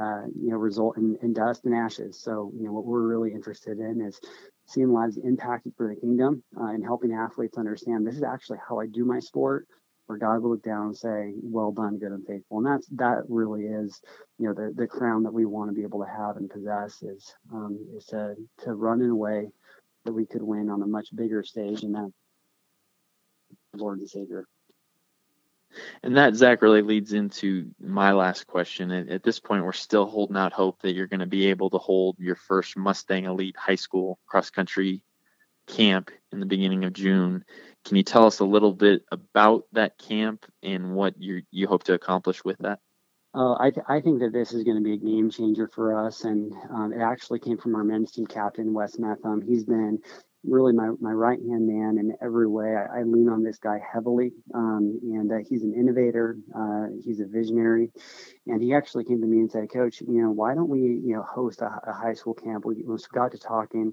uh, 0.00 0.22
you 0.40 0.50
know 0.50 0.56
result 0.56 0.96
in, 0.96 1.16
in 1.22 1.32
dust 1.32 1.64
and 1.64 1.74
ashes. 1.74 2.20
So 2.20 2.52
you 2.56 2.66
know 2.66 2.72
what 2.72 2.86
we're 2.86 3.06
really 3.06 3.32
interested 3.32 3.78
in 3.78 4.00
is 4.00 4.20
seeing 4.66 4.92
lives 4.92 5.18
impacted 5.18 5.74
for 5.76 5.88
the 5.88 6.00
kingdom 6.00 6.42
uh, 6.60 6.66
and 6.66 6.84
helping 6.84 7.12
athletes 7.12 7.58
understand 7.58 8.06
this 8.06 8.16
is 8.16 8.22
actually 8.22 8.58
how 8.66 8.80
I 8.80 8.86
do 8.86 9.04
my 9.04 9.18
sport 9.18 9.66
where 10.06 10.18
God 10.18 10.42
will 10.42 10.50
look 10.50 10.62
down 10.62 10.86
and 10.86 10.96
say, 10.96 11.34
"Well 11.42 11.72
done, 11.72 11.98
good 11.98 12.12
and 12.12 12.26
faithful." 12.26 12.58
And 12.58 12.66
that's 12.66 12.86
that 12.92 13.24
really 13.28 13.64
is, 13.66 14.00
you 14.38 14.48
know, 14.48 14.54
the 14.54 14.72
the 14.74 14.86
crown 14.86 15.22
that 15.24 15.32
we 15.32 15.44
want 15.44 15.70
to 15.70 15.74
be 15.74 15.82
able 15.82 16.00
to 16.04 16.10
have 16.10 16.36
and 16.36 16.50
possess 16.50 17.02
is 17.02 17.34
um, 17.52 17.78
is 17.96 18.04
to 18.06 18.34
to 18.64 18.74
run 18.74 19.00
in 19.00 19.10
a 19.10 19.16
way 19.16 19.50
that 20.04 20.12
we 20.12 20.26
could 20.26 20.42
win 20.42 20.68
on 20.68 20.82
a 20.82 20.86
much 20.86 21.14
bigger 21.14 21.42
stage, 21.42 21.82
and 21.82 21.94
that 21.94 22.12
Lord 23.74 23.98
and 23.98 24.08
Savior. 24.08 24.46
And 26.02 26.16
that 26.16 26.34
Zach 26.34 26.62
really 26.62 26.82
leads 26.82 27.12
into 27.12 27.70
my 27.80 28.12
last 28.12 28.46
question. 28.46 28.90
At, 28.92 29.08
at 29.08 29.22
this 29.22 29.40
point, 29.40 29.64
we're 29.64 29.72
still 29.72 30.06
holding 30.06 30.36
out 30.36 30.52
hope 30.52 30.80
that 30.82 30.92
you're 30.92 31.08
going 31.08 31.20
to 31.20 31.26
be 31.26 31.46
able 31.46 31.70
to 31.70 31.78
hold 31.78 32.16
your 32.18 32.36
first 32.36 32.76
Mustang 32.76 33.24
Elite 33.24 33.56
High 33.56 33.74
School 33.74 34.18
cross 34.26 34.50
country 34.50 35.02
camp 35.66 36.10
in 36.32 36.40
the 36.40 36.46
beginning 36.46 36.84
of 36.84 36.92
June. 36.92 37.44
Can 37.84 37.96
you 37.96 38.02
tell 38.02 38.26
us 38.26 38.38
a 38.38 38.44
little 38.44 38.72
bit 38.72 39.04
about 39.12 39.64
that 39.72 39.98
camp 39.98 40.46
and 40.62 40.94
what 40.94 41.20
you 41.20 41.42
you 41.50 41.66
hope 41.66 41.84
to 41.84 41.94
accomplish 41.94 42.44
with 42.44 42.58
that? 42.58 42.80
Uh, 43.34 43.56
I, 43.58 43.70
th- 43.70 43.84
I 43.88 44.00
think 44.00 44.20
that 44.20 44.32
this 44.32 44.52
is 44.52 44.62
going 44.62 44.76
to 44.76 44.82
be 44.82 44.92
a 44.92 44.96
game 44.96 45.28
changer 45.28 45.66
for 45.66 46.06
us, 46.06 46.22
and 46.22 46.52
um, 46.70 46.92
it 46.92 47.00
actually 47.00 47.40
came 47.40 47.58
from 47.58 47.74
our 47.74 47.82
men's 47.82 48.12
team 48.12 48.26
captain 48.26 48.72
Wes 48.72 48.96
Metham. 48.96 49.42
He's 49.42 49.64
been 49.64 49.98
really 50.48 50.72
my, 50.72 50.90
my 51.00 51.12
right 51.12 51.38
hand 51.38 51.66
man 51.66 51.98
in 51.98 52.14
every 52.22 52.46
way. 52.46 52.76
I, 52.76 53.00
I 53.00 53.02
lean 53.02 53.28
on 53.28 53.42
this 53.42 53.58
guy 53.58 53.80
heavily, 53.92 54.32
um, 54.54 54.98
and 55.02 55.32
uh, 55.32 55.36
he's 55.48 55.62
an 55.62 55.74
innovator. 55.74 56.36
Uh, 56.54 56.86
he's 57.02 57.20
a 57.20 57.26
visionary, 57.26 57.90
and 58.46 58.62
he 58.62 58.74
actually 58.74 59.04
came 59.04 59.20
to 59.20 59.26
me 59.26 59.38
and 59.38 59.50
said, 59.50 59.70
"Coach, 59.72 60.00
you 60.00 60.22
know, 60.22 60.30
why 60.30 60.54
don't 60.54 60.68
we, 60.68 60.80
you 60.80 61.14
know, 61.14 61.22
host 61.22 61.62
a, 61.62 61.66
a 61.86 61.92
high 61.92 62.14
school 62.14 62.34
camp?" 62.34 62.64
We, 62.64 62.84
we 62.86 62.96
got 63.12 63.32
to 63.32 63.38
talking, 63.38 63.92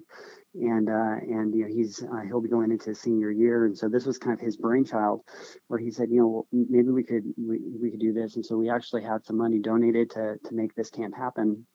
and 0.54 0.88
uh, 0.88 1.16
and 1.20 1.54
you 1.54 1.62
know 1.62 1.68
he's 1.68 2.02
uh, 2.02 2.20
he'll 2.26 2.42
be 2.42 2.48
going 2.48 2.70
into 2.70 2.90
his 2.90 3.00
senior 3.00 3.30
year, 3.30 3.66
and 3.66 3.76
so 3.76 3.88
this 3.88 4.06
was 4.06 4.18
kind 4.18 4.34
of 4.34 4.40
his 4.40 4.56
brainchild, 4.56 5.22
where 5.68 5.80
he 5.80 5.90
said, 5.90 6.08
you 6.10 6.20
know, 6.20 6.46
maybe 6.52 6.90
we 6.90 7.04
could 7.04 7.24
we, 7.38 7.60
we 7.80 7.90
could 7.90 8.00
do 8.00 8.12
this, 8.12 8.36
and 8.36 8.44
so 8.44 8.56
we 8.56 8.70
actually 8.70 9.02
had 9.02 9.24
some 9.24 9.38
money 9.38 9.58
donated 9.58 10.10
to 10.10 10.36
to 10.44 10.54
make 10.54 10.74
this 10.74 10.90
camp 10.90 11.14
happen. 11.16 11.66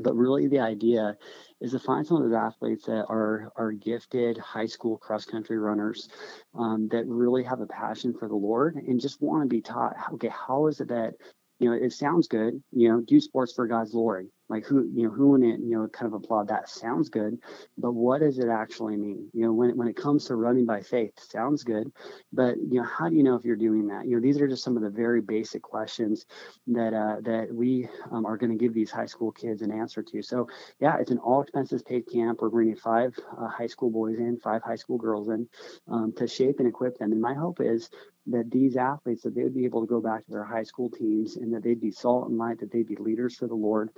But 0.00 0.14
really, 0.14 0.48
the 0.48 0.60
idea 0.60 1.16
is 1.60 1.72
to 1.72 1.78
find 1.78 2.06
some 2.06 2.18
of 2.18 2.22
those 2.24 2.36
athletes 2.36 2.86
that 2.86 3.06
are 3.08 3.52
are 3.56 3.72
gifted 3.72 4.38
high 4.38 4.66
school 4.66 4.96
cross 4.96 5.24
country 5.24 5.58
runners 5.58 6.08
um, 6.54 6.88
that 6.88 7.06
really 7.06 7.42
have 7.44 7.60
a 7.60 7.66
passion 7.66 8.14
for 8.18 8.28
the 8.28 8.36
Lord 8.36 8.76
and 8.76 9.00
just 9.00 9.20
want 9.20 9.42
to 9.42 9.48
be 9.48 9.60
taught. 9.60 9.96
Okay, 10.14 10.30
how 10.30 10.66
is 10.66 10.80
it 10.80 10.88
that 10.88 11.14
you 11.58 11.68
know 11.68 11.76
it 11.76 11.92
sounds 11.92 12.28
good? 12.28 12.62
You 12.72 12.88
know, 12.88 13.00
do 13.00 13.20
sports 13.20 13.52
for 13.54 13.66
God's 13.66 13.92
glory 13.92 14.28
like 14.48 14.64
who 14.64 14.88
you 14.94 15.04
know 15.04 15.10
who 15.10 15.34
in 15.34 15.42
it 15.42 15.60
you 15.60 15.76
know 15.76 15.86
kind 15.88 16.06
of 16.06 16.14
applaud 16.14 16.48
that? 16.48 16.68
Sounds 16.68 17.08
good. 17.08 17.38
But 17.76 17.92
what 17.92 18.20
does 18.20 18.38
it 18.38 18.48
actually 18.48 18.96
mean? 18.96 19.28
You 19.32 19.44
know 19.44 19.52
when, 19.52 19.76
when 19.76 19.88
it 19.88 19.96
comes 19.96 20.24
to 20.26 20.36
running 20.36 20.66
by 20.66 20.80
faith 20.80 21.12
sounds 21.18 21.64
good. 21.64 21.92
But 22.32 22.56
you 22.56 22.80
know 22.80 22.84
how 22.84 23.08
do 23.08 23.16
you 23.16 23.22
know 23.22 23.34
if 23.34 23.44
you're 23.44 23.56
doing 23.56 23.86
that? 23.88 24.06
You 24.06 24.16
know 24.16 24.22
these 24.22 24.40
are 24.40 24.48
just 24.48 24.64
some 24.64 24.76
of 24.76 24.82
the 24.82 24.90
very 24.90 25.20
basic 25.20 25.62
questions 25.62 26.26
that 26.68 26.94
uh, 26.94 27.20
that 27.22 27.48
we 27.52 27.88
um, 28.10 28.26
are 28.26 28.36
going 28.36 28.50
to 28.50 28.58
give 28.58 28.74
these 28.74 28.90
high 28.90 29.06
school 29.06 29.32
kids 29.32 29.62
an 29.62 29.72
answer 29.72 30.02
to. 30.02 30.22
So 30.22 30.48
yeah 30.80 30.96
it's 30.98 31.10
an 31.10 31.18
all 31.18 31.42
expenses 31.42 31.82
paid 31.82 32.04
camp. 32.10 32.40
We're 32.40 32.50
bringing 32.50 32.76
five 32.76 33.14
uh, 33.38 33.48
high 33.48 33.66
school 33.66 33.90
boys 33.90 34.18
in 34.18 34.38
five 34.38 34.62
high 34.62 34.76
school 34.76 34.98
girls 34.98 35.28
in 35.28 35.48
um, 35.88 36.12
to 36.16 36.26
shape 36.26 36.58
and 36.58 36.68
equip 36.68 36.98
them. 36.98 37.12
And 37.12 37.20
my 37.20 37.34
hope 37.34 37.60
is 37.60 37.90
that 38.26 38.50
these 38.50 38.76
athletes 38.76 39.22
that 39.22 39.34
they 39.34 39.42
would 39.42 39.54
be 39.54 39.64
able 39.64 39.80
to 39.80 39.86
go 39.86 40.00
back 40.00 40.24
to 40.24 40.30
their 40.30 40.44
high 40.44 40.62
school 40.62 40.90
teams 40.90 41.36
and 41.36 41.52
that 41.54 41.62
they'd 41.62 41.80
be 41.80 41.90
salt 41.90 42.28
and 42.28 42.38
light 42.38 42.58
that 42.60 42.70
they'd 42.70 42.86
be 42.86 42.96
leaders 42.96 43.36
for 43.36 43.46
the 43.46 43.54
lord 43.54 43.90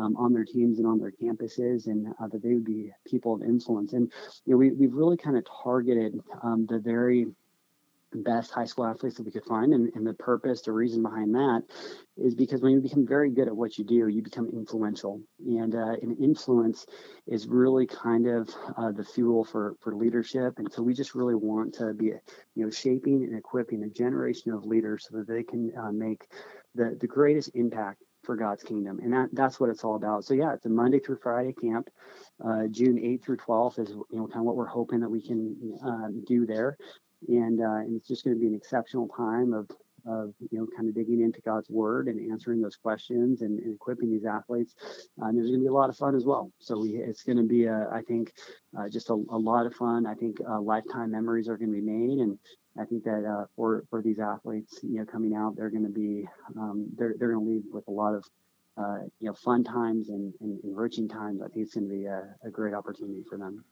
um, 0.00 0.16
on 0.16 0.32
their 0.32 0.44
teams 0.44 0.78
and 0.78 0.86
on 0.86 0.98
their 0.98 1.12
campuses, 1.12 1.86
and 1.86 2.08
uh, 2.20 2.28
that 2.28 2.42
they 2.42 2.54
would 2.54 2.64
be 2.64 2.90
people 3.06 3.34
of 3.34 3.42
influence. 3.42 3.92
And 3.92 4.10
you 4.44 4.52
know, 4.52 4.58
we 4.58 4.72
we've 4.72 4.94
really 4.94 5.16
kind 5.16 5.36
of 5.36 5.44
targeted 5.62 6.20
um, 6.42 6.66
the 6.68 6.78
very 6.78 7.26
best 8.12 8.50
high 8.50 8.64
school 8.64 8.86
athletes 8.86 9.16
that 9.16 9.26
we 9.26 9.32
could 9.32 9.44
find 9.44 9.74
and, 9.74 9.92
and, 9.94 10.06
the 10.06 10.14
purpose 10.14 10.62
the 10.62 10.72
reason 10.72 11.02
behind 11.02 11.34
that 11.34 11.62
is 12.16 12.34
because 12.34 12.62
when 12.62 12.72
you 12.72 12.80
become 12.80 13.06
very 13.06 13.30
good 13.30 13.48
at 13.48 13.56
what 13.56 13.76
you 13.76 13.84
do 13.84 14.08
you 14.08 14.22
become 14.22 14.48
influential 14.48 15.20
and 15.40 15.74
uh, 15.74 15.92
an 16.00 16.16
influence 16.18 16.86
is 17.26 17.46
really 17.46 17.86
kind 17.86 18.26
of 18.26 18.48
uh, 18.78 18.90
the 18.92 19.04
fuel 19.04 19.44
for 19.44 19.74
for 19.80 19.94
leadership 19.94 20.54
and 20.58 20.72
so 20.72 20.82
we 20.82 20.94
just 20.94 21.14
really 21.14 21.34
want 21.34 21.74
to 21.74 21.92
be 21.92 22.06
you 22.06 22.64
know 22.64 22.70
shaping 22.70 23.24
and 23.24 23.36
equipping 23.36 23.82
a 23.82 23.90
generation 23.90 24.52
of 24.52 24.64
leaders 24.64 25.06
so 25.08 25.18
that 25.18 25.28
they 25.28 25.42
can 25.42 25.70
uh, 25.78 25.92
make 25.92 26.28
the 26.74 26.96
the 27.00 27.06
greatest 27.06 27.50
impact 27.54 28.02
for 28.28 28.36
God's 28.36 28.62
kingdom. 28.62 29.00
And 29.02 29.10
that, 29.14 29.30
that's 29.32 29.58
what 29.58 29.70
it's 29.70 29.82
all 29.84 29.96
about. 29.96 30.22
So 30.22 30.34
yeah, 30.34 30.52
it's 30.52 30.66
a 30.66 30.68
Monday 30.68 30.98
through 30.98 31.16
Friday 31.22 31.54
camp. 31.54 31.88
Uh, 32.44 32.66
June 32.70 32.98
8th 32.98 33.24
through 33.24 33.38
12th 33.38 33.78
is, 33.78 33.88
you 33.88 34.18
know, 34.18 34.26
kind 34.26 34.40
of 34.40 34.44
what 34.44 34.54
we're 34.54 34.66
hoping 34.66 35.00
that 35.00 35.08
we 35.08 35.22
can 35.22 35.56
um, 35.82 36.22
do 36.26 36.44
there. 36.44 36.76
And, 37.26 37.58
uh, 37.62 37.80
and 37.86 37.96
it's 37.96 38.06
just 38.06 38.24
going 38.24 38.36
to 38.36 38.38
be 38.40 38.46
an 38.46 38.54
exceptional 38.54 39.08
time 39.16 39.54
of, 39.54 39.70
of, 40.06 40.34
you 40.50 40.58
know, 40.58 40.66
kind 40.76 40.88
of 40.88 40.94
digging 40.94 41.20
into 41.20 41.40
God's 41.40 41.68
word 41.70 42.08
and 42.08 42.30
answering 42.30 42.60
those 42.60 42.76
questions 42.76 43.42
and, 43.42 43.58
and 43.58 43.74
equipping 43.74 44.10
these 44.10 44.24
athletes. 44.24 44.74
Uh, 45.20 45.26
and 45.26 45.36
there's 45.36 45.48
going 45.48 45.60
to 45.60 45.64
be 45.64 45.68
a 45.68 45.72
lot 45.72 45.90
of 45.90 45.96
fun 45.96 46.14
as 46.14 46.24
well. 46.24 46.50
So 46.58 46.80
we, 46.80 46.96
it's 46.96 47.22
going 47.22 47.38
to 47.38 47.44
be, 47.44 47.64
a, 47.64 47.88
I 47.92 48.02
think, 48.02 48.32
uh, 48.78 48.88
just 48.88 49.10
a, 49.10 49.14
a, 49.14 49.38
lot 49.38 49.66
of 49.66 49.74
fun. 49.74 50.06
I 50.06 50.14
think 50.14 50.38
uh, 50.48 50.60
lifetime 50.60 51.10
memories 51.10 51.48
are 51.48 51.56
going 51.56 51.72
to 51.72 51.80
be 51.80 51.82
made. 51.82 52.18
And, 52.18 52.38
I 52.80 52.84
think 52.84 53.04
that 53.04 53.24
uh, 53.24 53.46
for 53.56 53.84
for 53.90 54.02
these 54.02 54.20
athletes, 54.20 54.78
you 54.82 54.98
know, 54.98 55.04
coming 55.04 55.34
out, 55.34 55.56
they're 55.56 55.70
going 55.70 55.84
to 55.84 55.90
be 55.90 56.28
um, 56.56 56.86
they're 56.96 57.14
they're 57.18 57.32
going 57.32 57.44
to 57.44 57.50
leave 57.50 57.64
with 57.72 57.88
a 57.88 57.90
lot 57.90 58.14
of 58.14 58.24
uh, 58.76 58.98
you 59.18 59.28
know 59.28 59.34
fun 59.34 59.64
times 59.64 60.08
and, 60.10 60.32
and, 60.40 60.60
enriching 60.62 61.08
times. 61.08 61.42
I 61.42 61.48
think 61.48 61.66
it's 61.66 61.74
going 61.74 61.88
to 61.88 61.94
be 61.94 62.06
a, 62.06 62.34
a 62.44 62.50
great 62.50 62.74
opportunity 62.74 63.24
for 63.28 63.36
them. 63.36 63.64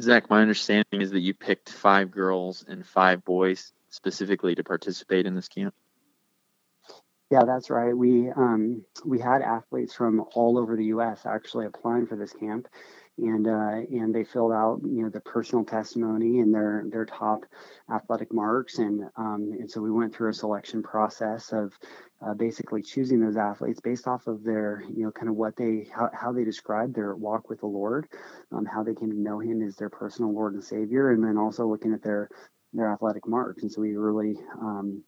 Zach, 0.00 0.28
my 0.28 0.42
understanding 0.42 1.00
is 1.00 1.10
that 1.12 1.20
you 1.20 1.32
picked 1.32 1.70
five 1.70 2.10
girls 2.10 2.64
and 2.68 2.86
five 2.86 3.24
boys 3.24 3.72
specifically 3.90 4.54
to 4.54 4.64
participate 4.64 5.26
in 5.26 5.34
this 5.34 5.48
camp. 5.48 5.74
Yeah, 7.30 7.44
that's 7.44 7.70
right. 7.70 7.96
We 7.96 8.28
um, 8.30 8.84
we 9.04 9.20
had 9.20 9.42
athletes 9.42 9.94
from 9.94 10.24
all 10.34 10.58
over 10.58 10.76
the 10.76 10.86
U.S. 10.86 11.26
actually 11.26 11.66
applying 11.66 12.06
for 12.06 12.16
this 12.16 12.32
camp, 12.32 12.66
and 13.18 13.46
uh, 13.46 13.86
and 13.90 14.12
they 14.12 14.24
filled 14.24 14.52
out 14.52 14.80
you 14.82 15.02
know 15.02 15.10
the 15.10 15.20
personal 15.20 15.64
testimony 15.64 16.40
and 16.40 16.52
their 16.52 16.84
their 16.90 17.04
top 17.04 17.44
athletic 17.92 18.32
marks 18.32 18.78
and 18.78 19.04
um, 19.16 19.54
and 19.58 19.70
so 19.70 19.80
we 19.80 19.90
went 19.90 20.14
through 20.14 20.30
a 20.30 20.34
selection 20.34 20.82
process 20.82 21.52
of 21.52 21.72
uh, 22.26 22.34
basically 22.34 22.82
choosing 22.82 23.20
those 23.20 23.36
athletes 23.36 23.80
based 23.80 24.06
off 24.06 24.26
of 24.26 24.42
their 24.42 24.82
you 24.94 25.04
know 25.04 25.10
kind 25.10 25.28
of 25.28 25.36
what 25.36 25.56
they 25.56 25.88
how, 25.94 26.10
how 26.12 26.32
they 26.32 26.44
describe 26.44 26.94
their 26.94 27.14
walk 27.14 27.48
with 27.48 27.60
the 27.60 27.66
Lord, 27.66 28.08
um, 28.52 28.66
how 28.66 28.82
they 28.82 28.94
came 28.94 29.10
to 29.10 29.20
know 29.20 29.38
Him 29.38 29.62
as 29.62 29.76
their 29.76 29.90
personal 29.90 30.32
Lord 30.32 30.54
and 30.54 30.64
Savior, 30.64 31.10
and 31.10 31.22
then 31.22 31.38
also 31.38 31.66
looking 31.66 31.94
at 31.94 32.02
their 32.02 32.28
their 32.72 32.92
athletic 32.92 33.26
marks. 33.26 33.62
And 33.62 33.72
so 33.72 33.80
we 33.80 33.96
really 33.96 34.36
um, 34.60 35.02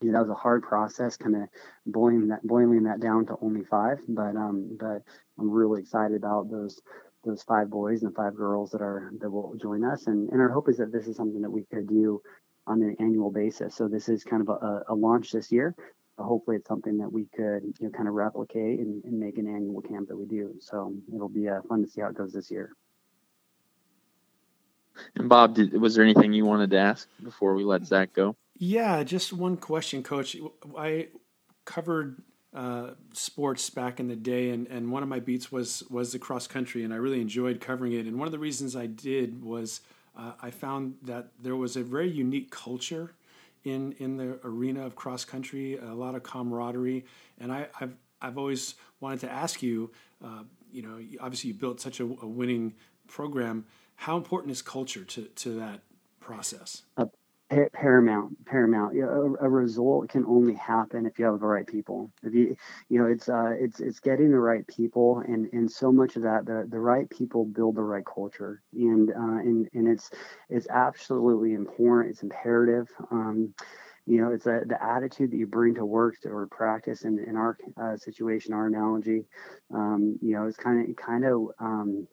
you 0.00 0.12
know, 0.12 0.18
that 0.18 0.28
was 0.28 0.36
a 0.36 0.40
hard 0.40 0.62
process, 0.62 1.16
kind 1.16 1.36
of 1.36 1.48
boiling 1.86 2.28
that 2.28 2.42
boiling 2.46 2.84
that 2.84 3.00
down 3.00 3.26
to 3.26 3.36
only 3.40 3.64
five. 3.64 3.98
But 4.08 4.36
um, 4.36 4.76
but 4.78 5.02
I'm 5.38 5.50
really 5.50 5.80
excited 5.80 6.16
about 6.16 6.50
those 6.50 6.80
those 7.24 7.42
five 7.42 7.70
boys 7.70 8.02
and 8.02 8.14
five 8.14 8.36
girls 8.36 8.70
that 8.70 8.82
are 8.82 9.10
that 9.20 9.30
will 9.30 9.54
join 9.60 9.84
us. 9.84 10.06
And, 10.06 10.28
and 10.30 10.40
our 10.40 10.50
hope 10.50 10.68
is 10.68 10.76
that 10.78 10.92
this 10.92 11.06
is 11.06 11.16
something 11.16 11.42
that 11.42 11.50
we 11.50 11.64
could 11.64 11.88
do 11.88 12.20
on 12.66 12.82
an 12.82 12.96
annual 13.00 13.30
basis. 13.30 13.74
So 13.74 13.88
this 13.88 14.08
is 14.08 14.24
kind 14.24 14.42
of 14.42 14.48
a, 14.48 14.82
a 14.88 14.94
launch 14.94 15.32
this 15.32 15.50
year. 15.50 15.74
hopefully, 16.18 16.56
it's 16.56 16.68
something 16.68 16.98
that 16.98 17.12
we 17.12 17.26
could 17.34 17.62
you 17.80 17.86
know 17.86 17.90
kind 17.90 18.08
of 18.08 18.14
replicate 18.14 18.80
and, 18.80 19.02
and 19.04 19.18
make 19.18 19.38
an 19.38 19.48
annual 19.48 19.80
camp 19.80 20.08
that 20.08 20.16
we 20.16 20.26
do. 20.26 20.54
So 20.60 20.94
it'll 21.14 21.28
be 21.28 21.48
uh, 21.48 21.62
fun 21.68 21.82
to 21.82 21.88
see 21.88 22.02
how 22.02 22.08
it 22.08 22.16
goes 22.16 22.32
this 22.32 22.50
year. 22.50 22.72
And 25.14 25.28
Bob, 25.28 25.54
did, 25.54 25.78
was 25.80 25.94
there 25.94 26.04
anything 26.04 26.32
you 26.32 26.44
wanted 26.44 26.70
to 26.70 26.78
ask 26.78 27.08
before 27.22 27.54
we 27.54 27.64
let 27.64 27.86
Zach 27.86 28.12
go? 28.12 28.36
Yeah, 28.58 29.02
just 29.02 29.32
one 29.32 29.56
question, 29.56 30.02
Coach. 30.02 30.36
I 30.76 31.08
covered 31.64 32.22
uh, 32.54 32.92
sports 33.12 33.68
back 33.68 34.00
in 34.00 34.08
the 34.08 34.16
day, 34.16 34.50
and, 34.50 34.66
and 34.68 34.90
one 34.90 35.02
of 35.02 35.08
my 35.08 35.20
beats 35.20 35.52
was 35.52 35.82
was 35.90 36.12
the 36.12 36.18
cross 36.18 36.46
country, 36.46 36.84
and 36.84 36.92
I 36.94 36.96
really 36.96 37.20
enjoyed 37.20 37.60
covering 37.60 37.92
it. 37.92 38.06
And 38.06 38.18
one 38.18 38.26
of 38.26 38.32
the 38.32 38.38
reasons 38.38 38.74
I 38.74 38.86
did 38.86 39.44
was 39.44 39.82
uh, 40.16 40.32
I 40.40 40.50
found 40.50 40.96
that 41.02 41.28
there 41.38 41.56
was 41.56 41.76
a 41.76 41.82
very 41.82 42.10
unique 42.10 42.50
culture 42.50 43.12
in 43.64 43.92
in 43.98 44.16
the 44.16 44.38
arena 44.42 44.86
of 44.86 44.96
cross 44.96 45.24
country, 45.24 45.76
a 45.76 45.94
lot 45.94 46.14
of 46.14 46.22
camaraderie, 46.22 47.04
and 47.38 47.52
I, 47.52 47.68
have 47.74 47.94
I've 48.22 48.38
always 48.38 48.74
wanted 49.00 49.20
to 49.20 49.30
ask 49.30 49.62
you. 49.62 49.92
Uh, 50.24 50.44
you 50.72 50.82
know, 50.82 50.98
obviously 51.20 51.48
you 51.48 51.54
built 51.54 51.80
such 51.80 52.00
a, 52.00 52.04
a 52.04 52.26
winning 52.26 52.74
program. 53.06 53.66
How 53.96 54.16
important 54.16 54.52
is 54.52 54.62
culture 54.62 55.04
to 55.04 55.22
to 55.24 55.50
that 55.58 55.80
process? 56.20 56.82
Uh, 56.96 57.06
paramount 57.72 58.44
paramount. 58.44 58.96
A, 58.96 59.06
a, 59.06 59.48
result 59.48 60.08
can 60.08 60.24
only 60.26 60.54
happen 60.54 61.06
if 61.06 61.18
you 61.18 61.26
have 61.26 61.38
the 61.38 61.46
right 61.46 61.66
people. 61.66 62.10
If 62.22 62.34
you 62.34 62.56
you 62.88 62.98
know 62.98 63.06
it's 63.06 63.28
uh 63.28 63.52
it's 63.58 63.80
it's 63.80 64.00
getting 64.00 64.30
the 64.30 64.38
right 64.38 64.66
people 64.66 65.22
and 65.26 65.48
and 65.52 65.70
so 65.70 65.92
much 65.92 66.16
of 66.16 66.22
that 66.22 66.44
the 66.44 66.66
the 66.68 66.80
right 66.80 67.08
people 67.08 67.44
build 67.44 67.76
the 67.76 67.82
right 67.82 68.04
culture. 68.04 68.62
And 68.72 69.10
uh 69.10 69.38
and 69.40 69.68
and 69.74 69.88
it's 69.88 70.10
it's 70.48 70.68
absolutely 70.68 71.54
important 71.54 72.10
it's 72.12 72.22
imperative. 72.22 72.88
Um 73.10 73.54
you 74.06 74.20
know 74.20 74.32
it's 74.32 74.46
a, 74.46 74.62
the 74.66 74.82
attitude 74.82 75.30
that 75.30 75.36
you 75.36 75.46
bring 75.46 75.74
to 75.74 75.84
work 75.84 76.14
or 76.24 76.46
practice 76.46 77.02
in, 77.02 77.18
in 77.18 77.36
our 77.36 77.58
uh, 77.76 77.96
situation 77.96 78.54
our 78.54 78.68
analogy 78.68 79.24
um 79.74 80.16
you 80.22 80.32
know 80.32 80.46
it's 80.46 80.56
kind 80.56 80.88
of 80.88 80.94
kind 80.94 81.24
of 81.24 81.48
um 81.58 82.06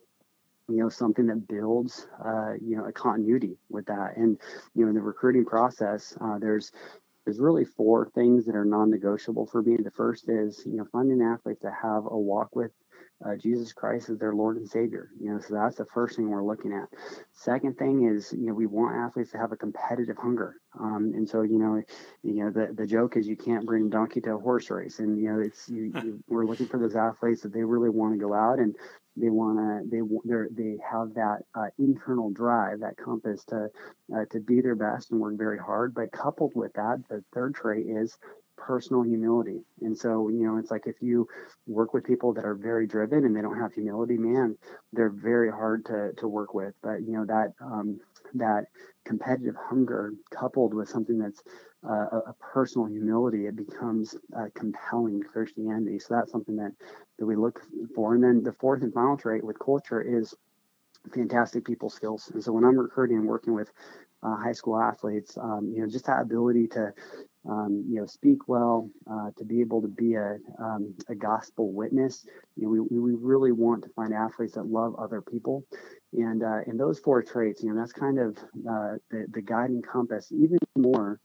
you 0.70 0.78
know 0.78 0.90
something 0.90 1.28
that 1.28 1.48
builds 1.48 2.08
uh, 2.26 2.54
you 2.62 2.78
know 2.78 2.86
a 2.86 2.92
continuity 2.92 3.58
with 3.70 3.86
that. 3.88 4.18
And 4.18 4.38
you 4.76 4.84
know 4.84 4.90
in 4.90 4.96
the 4.96 5.02
recruiting 5.02 5.46
process 5.46 6.16
uh, 6.22 6.40
there's 6.40 6.72
there's 7.26 7.40
really 7.40 7.66
four 7.66 8.10
things 8.14 8.46
that 8.46 8.56
are 8.56 8.66
non-negotiable 8.66 9.48
for 9.48 9.62
me. 9.62 9.78
The 9.78 9.92
first 9.92 10.30
is 10.30 10.64
you 10.66 10.78
know 10.78 10.86
finding 10.92 11.22
athletes 11.22 11.64
that 11.64 11.74
have 11.82 12.06
a 12.06 12.18
walk 12.18 12.56
with 12.56 12.72
uh, 13.26 13.36
Jesus 13.36 13.74
Christ 13.74 14.10
as 14.10 14.18
their 14.18 14.34
Lord 14.34 14.58
and 14.58 14.70
Savior. 14.70 15.10
You 15.20 15.34
know, 15.34 15.40
so 15.40 15.54
that's 15.54 15.78
the 15.78 15.86
first 15.86 16.16
thing 16.16 16.30
we're 16.30 16.44
looking 16.44 16.74
at. 16.74 16.90
Second 17.34 17.78
thing 17.78 18.08
is, 18.14 18.34
you 18.34 18.48
know, 18.48 18.54
we 18.54 18.66
want 18.66 18.96
athletes 18.96 19.32
to 19.32 19.38
have 19.38 19.52
a 19.52 19.58
competitive 19.58 20.18
hunger. 20.18 20.56
Um, 20.80 21.14
and 21.16 21.28
so, 21.28 21.44
you 21.44 21.60
know, 21.60 21.82
you 22.24 22.44
know, 22.44 22.52
the, 22.52 22.74
the 22.74 22.88
joke 22.88 23.16
is 23.16 23.28
you 23.28 23.38
can't 23.38 23.66
bring 23.66 23.90
donkey 23.90 24.22
to 24.22 24.36
a 24.36 24.40
horse 24.40 24.70
race, 24.70 25.00
and 25.00 25.18
you 25.18 25.32
know, 25.32 25.40
it's 25.40 25.70
you, 25.70 25.92
you, 26.04 26.24
we're 26.28 26.46
looking 26.46 26.68
for 26.68 26.80
those 26.80 26.96
athletes 26.96 27.42
that 27.42 27.54
they 27.54 27.64
really 27.64 27.90
want 27.90 28.14
to 28.14 28.20
go 28.20 28.34
out 28.34 28.60
and 28.60 28.76
they 29.16 29.30
want 29.30 29.60
to 29.60 29.90
they 29.90 30.02
they 30.56 30.78
have 30.90 31.14
that 31.14 31.40
uh, 31.56 31.68
internal 31.78 32.32
drive 32.32 32.80
that 32.80 32.98
compass 32.98 33.44
to 33.46 33.70
uh, 34.16 34.26
to 34.32 34.40
be 34.40 34.62
their 34.62 34.76
best 34.76 35.12
and 35.12 35.20
work 35.20 35.38
very 35.38 35.60
hard 35.60 35.94
but 35.94 36.12
coupled 36.12 36.52
with 36.56 36.74
that 36.74 36.98
the 37.10 37.24
third 37.34 37.54
trait 37.54 37.86
is 37.88 38.18
personal 38.58 39.04
humility 39.04 39.62
and 39.82 39.98
so 39.98 40.30
you 40.30 40.46
know 40.46 40.58
it's 40.58 40.72
like 40.72 40.88
if 40.88 41.02
you 41.02 41.28
work 41.68 41.94
with 41.94 42.04
people 42.04 42.34
that 42.34 42.46
are 42.46 42.56
very 42.56 42.88
driven 42.88 43.26
and 43.26 43.36
they 43.36 43.42
don't 43.42 43.60
have 43.60 43.74
humility 43.74 44.18
man 44.18 44.56
they're 44.94 45.10
very 45.10 45.52
hard 45.52 45.86
to 45.86 46.12
to 46.18 46.28
work 46.28 46.54
with 46.54 46.74
but 46.82 47.02
you 47.02 47.14
know 47.14 47.26
that 47.26 47.54
um, 47.62 48.00
that 48.34 48.66
competitive 49.06 49.56
hunger 49.56 50.14
coupled 50.32 50.74
with 50.74 50.90
something 50.90 51.18
that's 51.18 51.44
uh, 51.88 52.08
a, 52.12 52.18
a, 52.30 52.36
personal 52.40 52.88
humility, 52.88 53.46
it 53.46 53.56
becomes 53.58 54.16
uh, 54.38 54.46
compelling 54.56 55.22
Christianity. 55.22 56.00
So 56.00 56.16
that's 56.16 56.32
something 56.32 56.56
that, 56.56 56.72
that 57.20 57.26
we 57.26 57.36
look 57.36 57.62
for. 57.94 58.16
And 58.16 58.24
then 58.24 58.42
the 58.42 58.54
fourth 58.54 58.84
and 58.84 58.94
final 58.94 59.18
trait 59.18 59.44
with 59.44 59.60
culture 59.60 60.02
is 60.02 60.34
fantastic 61.14 61.66
people 61.66 61.90
skills. 61.90 62.32
And 62.34 62.42
so 62.44 62.54
when 62.54 62.64
I'm 62.64 62.78
recruiting 62.78 63.18
and 63.18 63.28
working 63.28 63.54
with 63.54 63.70
uh, 64.22 64.38
high 64.38 64.54
school 64.54 64.80
athletes, 64.80 65.38
um, 65.38 65.72
you 65.76 65.82
know, 65.82 65.90
just 65.90 66.06
that 66.06 66.22
ability 66.22 66.68
to, 66.70 66.94
um, 67.50 67.86
you 67.90 68.00
know, 68.00 68.06
speak 68.06 68.48
well, 68.48 68.90
uh, 69.10 69.30
to 69.38 69.46
be 69.46 69.62
able 69.62 69.82
to 69.82 69.88
be 69.88 70.16
a, 70.16 70.38
um, 70.60 70.94
a 71.10 71.16
gospel 71.16 71.72
witness. 71.72 72.26
You 72.56 72.64
know, 72.64 72.70
we, 72.70 73.00
we 73.00 73.14
really 73.20 73.52
want 73.52 73.84
to 73.84 73.90
find 73.90 74.14
athletes 74.14 74.54
that 74.54 74.66
love 74.66 74.96
other 74.98 75.22
people. 75.22 75.66
And, 76.14 76.44
uh, 76.44 76.60
those 76.78 77.00
four 77.00 77.24
traits, 77.24 77.64
you 77.64 77.74
know, 77.74 77.80
that's 77.80 77.94
kind 77.94 78.20
of 78.20 78.38
uh, 78.38 78.98
the, 79.10 79.26
the 79.32 79.42
guiding 79.42 79.82
compass, 79.82 80.32
even 80.32 80.58
more 80.78 81.20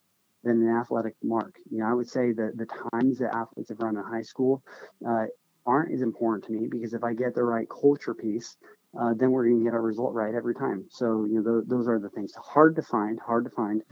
than 0.44 0.62
an 0.62 0.76
athletic 0.76 1.14
mark. 1.22 1.56
You 1.70 1.78
know, 1.78 1.86
I 1.86 1.94
would 1.94 2.08
say 2.08 2.32
that 2.32 2.56
the 2.56 2.66
times 2.92 3.18
that 3.18 3.34
athletes 3.34 3.70
have 3.70 3.80
run 3.80 3.96
in 3.96 4.04
high 4.04 4.22
school, 4.22 4.62
uh, 5.06 5.26
aren't 5.66 5.92
as 5.92 6.00
important 6.00 6.44
to 6.44 6.52
me 6.52 6.66
because 6.66 6.94
if 6.94 7.04
I 7.04 7.12
get 7.12 7.34
the 7.34 7.44
right 7.44 7.68
culture 7.68 8.14
piece, 8.14 8.56
uh, 8.98 9.12
then 9.14 9.30
we're 9.30 9.44
going 9.44 9.58
to 9.58 9.64
get 9.64 9.74
our 9.74 9.82
result 9.82 10.14
right 10.14 10.34
every 10.34 10.54
time. 10.54 10.86
So 10.90 11.24
you 11.24 11.42
know, 11.42 11.60
th- 11.60 11.68
those 11.68 11.88
are 11.88 11.98
the 11.98 12.08
things. 12.08 12.32
Hard 12.34 12.76
to 12.76 12.82
find, 12.82 13.18
hard 13.20 13.44
to 13.44 13.50
find, 13.50 13.82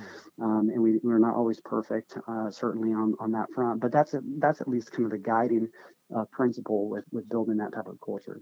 um, 0.41 0.71
and 0.73 0.83
we 0.83 0.99
we're 1.03 1.19
not 1.19 1.35
always 1.35 1.61
perfect, 1.61 2.17
uh, 2.29 2.51
certainly 2.51 2.93
on 2.93 3.15
on 3.21 3.33
that 3.33 3.49
front. 3.55 3.81
But 3.81 3.93
that's 3.93 4.15
a, 4.15 4.21
that's 4.39 4.61
at 4.61 4.69
least 4.69 4.93
kind 4.93 5.05
of 5.05 5.11
the 5.11 5.19
guiding 5.19 5.69
uh, 6.17 6.25
principle 6.33 6.89
with 6.89 7.05
with 7.13 7.29
building 7.29 7.59
that 7.59 7.73
type 7.75 7.87
of 7.87 7.99
culture. 8.05 8.41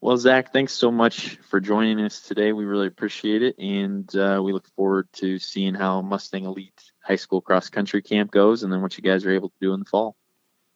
Well, 0.00 0.16
Zach, 0.16 0.52
thanks 0.52 0.72
so 0.72 0.90
much 0.90 1.36
for 1.48 1.60
joining 1.60 2.00
us 2.00 2.20
today. 2.22 2.52
We 2.52 2.64
really 2.64 2.88
appreciate 2.88 3.42
it, 3.42 3.56
and 3.58 4.12
uh, 4.16 4.40
we 4.42 4.52
look 4.52 4.66
forward 4.74 5.08
to 5.14 5.38
seeing 5.38 5.74
how 5.74 6.02
Mustang 6.02 6.44
Elite 6.44 6.80
High 7.00 7.16
School 7.16 7.40
Cross 7.40 7.70
Country 7.70 8.02
Camp 8.02 8.32
goes, 8.32 8.64
and 8.64 8.72
then 8.72 8.82
what 8.82 8.96
you 8.96 9.02
guys 9.02 9.24
are 9.24 9.30
able 9.30 9.50
to 9.50 9.56
do 9.60 9.74
in 9.74 9.80
the 9.80 9.86
fall. 9.86 10.16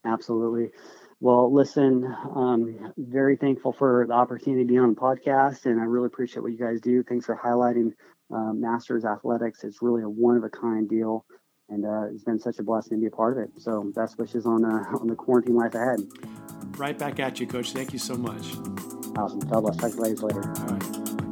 Absolutely. 0.05 0.71
Well, 1.21 1.53
listen, 1.53 2.05
um, 2.35 2.93
very 2.99 3.37
thankful 3.37 3.73
for 3.73 4.05
the 4.07 4.13
opportunity 4.13 4.65
to 4.65 4.69
be 4.69 4.79
on 4.79 4.95
the 4.95 5.01
podcast, 5.01 5.65
and 5.65 5.81
I 5.81 5.85
really 5.85 6.07
appreciate 6.07 6.43
what 6.43 6.53
you 6.53 6.59
guys 6.59 6.81
do. 6.81 7.03
Thanks 7.03 7.25
for 7.25 7.37
highlighting 7.37 7.93
uh, 8.35 8.53
Masters 8.53 9.05
Athletics. 9.07 9.65
It's 9.65 9.81
really 9.81 10.03
a 10.03 10.09
one 10.09 10.37
of 10.37 10.45
a 10.45 10.51
kind 10.51 10.89
deal, 10.89 11.25
and 11.71 11.87
uh, 11.87 12.13
it's 12.13 12.25
been 12.25 12.39
such 12.39 12.59
a 12.59 12.63
blessing 12.63 12.99
to 12.99 13.01
be 13.01 13.07
a 13.07 13.11
part 13.11 13.39
of 13.39 13.45
it. 13.45 13.51
So, 13.59 13.91
best 13.95 14.19
wishes 14.19 14.45
on 14.45 14.65
uh, 14.67 14.85
on 15.01 15.07
the 15.07 15.15
quarantine 15.15 15.57
life 15.57 15.75
ahead. 15.75 16.01
Right 16.77 16.99
back 16.99 17.19
at 17.19 17.41
you, 17.41 17.47
Coach. 17.47 17.73
Thank 17.73 17.95
you 17.95 17.99
so 17.99 18.17
much. 18.17 18.55
Awesome. 19.17 19.41
God 19.41 19.63
bless. 19.63 19.77
Talk 19.77 19.93
to 19.93 19.97
you 19.97 20.15
later. 20.17 20.43
All 20.43 20.67
right. 20.67 21.26